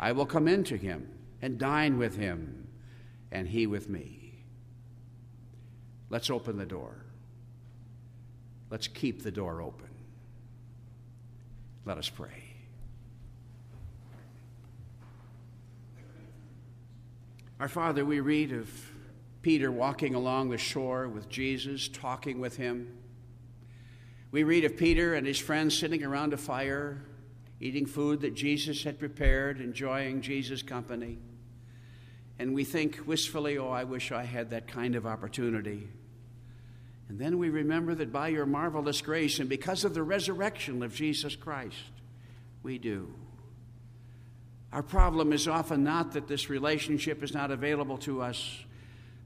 I 0.00 0.12
will 0.12 0.26
come 0.26 0.48
into 0.48 0.76
him 0.76 1.08
and 1.42 1.58
dine 1.58 1.98
with 1.98 2.16
him, 2.16 2.68
and 3.30 3.46
he 3.46 3.66
with 3.66 3.90
me. 3.90 4.32
Let's 6.08 6.30
open 6.30 6.56
the 6.56 6.64
door. 6.64 7.04
Let's 8.70 8.88
keep 8.88 9.22
the 9.22 9.30
door 9.30 9.60
open. 9.60 9.93
Let 11.84 11.98
us 11.98 12.08
pray. 12.08 12.44
Our 17.60 17.68
Father, 17.68 18.04
we 18.04 18.20
read 18.20 18.52
of 18.52 18.70
Peter 19.42 19.70
walking 19.70 20.14
along 20.14 20.50
the 20.50 20.58
shore 20.58 21.08
with 21.08 21.28
Jesus, 21.28 21.88
talking 21.88 22.40
with 22.40 22.56
him. 22.56 22.98
We 24.30 24.42
read 24.42 24.64
of 24.64 24.76
Peter 24.76 25.14
and 25.14 25.26
his 25.26 25.38
friends 25.38 25.78
sitting 25.78 26.02
around 26.02 26.32
a 26.32 26.36
fire, 26.38 27.02
eating 27.60 27.86
food 27.86 28.22
that 28.22 28.34
Jesus 28.34 28.82
had 28.82 28.98
prepared, 28.98 29.60
enjoying 29.60 30.22
Jesus' 30.22 30.62
company. 30.62 31.18
And 32.38 32.54
we 32.54 32.64
think 32.64 33.00
wistfully, 33.06 33.58
oh, 33.58 33.68
I 33.68 33.84
wish 33.84 34.10
I 34.10 34.24
had 34.24 34.50
that 34.50 34.66
kind 34.66 34.96
of 34.96 35.06
opportunity. 35.06 35.88
And 37.08 37.18
then 37.18 37.38
we 37.38 37.50
remember 37.50 37.94
that 37.96 38.12
by 38.12 38.28
your 38.28 38.46
marvelous 38.46 39.02
grace 39.02 39.38
and 39.38 39.48
because 39.48 39.84
of 39.84 39.94
the 39.94 40.02
resurrection 40.02 40.82
of 40.82 40.94
Jesus 40.94 41.36
Christ, 41.36 41.76
we 42.62 42.78
do. 42.78 43.12
Our 44.72 44.82
problem 44.82 45.32
is 45.32 45.46
often 45.46 45.84
not 45.84 46.12
that 46.12 46.26
this 46.26 46.48
relationship 46.48 47.22
is 47.22 47.34
not 47.34 47.50
available 47.50 47.98
to 47.98 48.22
us 48.22 48.64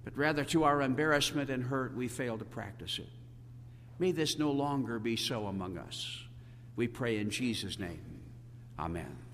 but 0.09 0.17
rather 0.17 0.43
to 0.43 0.65
our 0.65 0.81
embarrassment 0.81 1.51
and 1.51 1.63
hurt, 1.63 1.95
we 1.95 2.09
fail 2.09 2.39
to 2.39 2.45
practice 2.47 2.99
it. 2.99 3.11
May 3.99 4.11
this 4.11 4.39
no 4.39 4.53
longer 4.53 4.99
be 4.99 5.17
so 5.17 5.49
among 5.49 5.77
us. 5.77 6.23
We 6.77 6.89
pray 6.89 7.19
in 7.19 7.29
Jesus' 7.29 7.79
name. 7.79 8.01
Amen. 8.79 9.28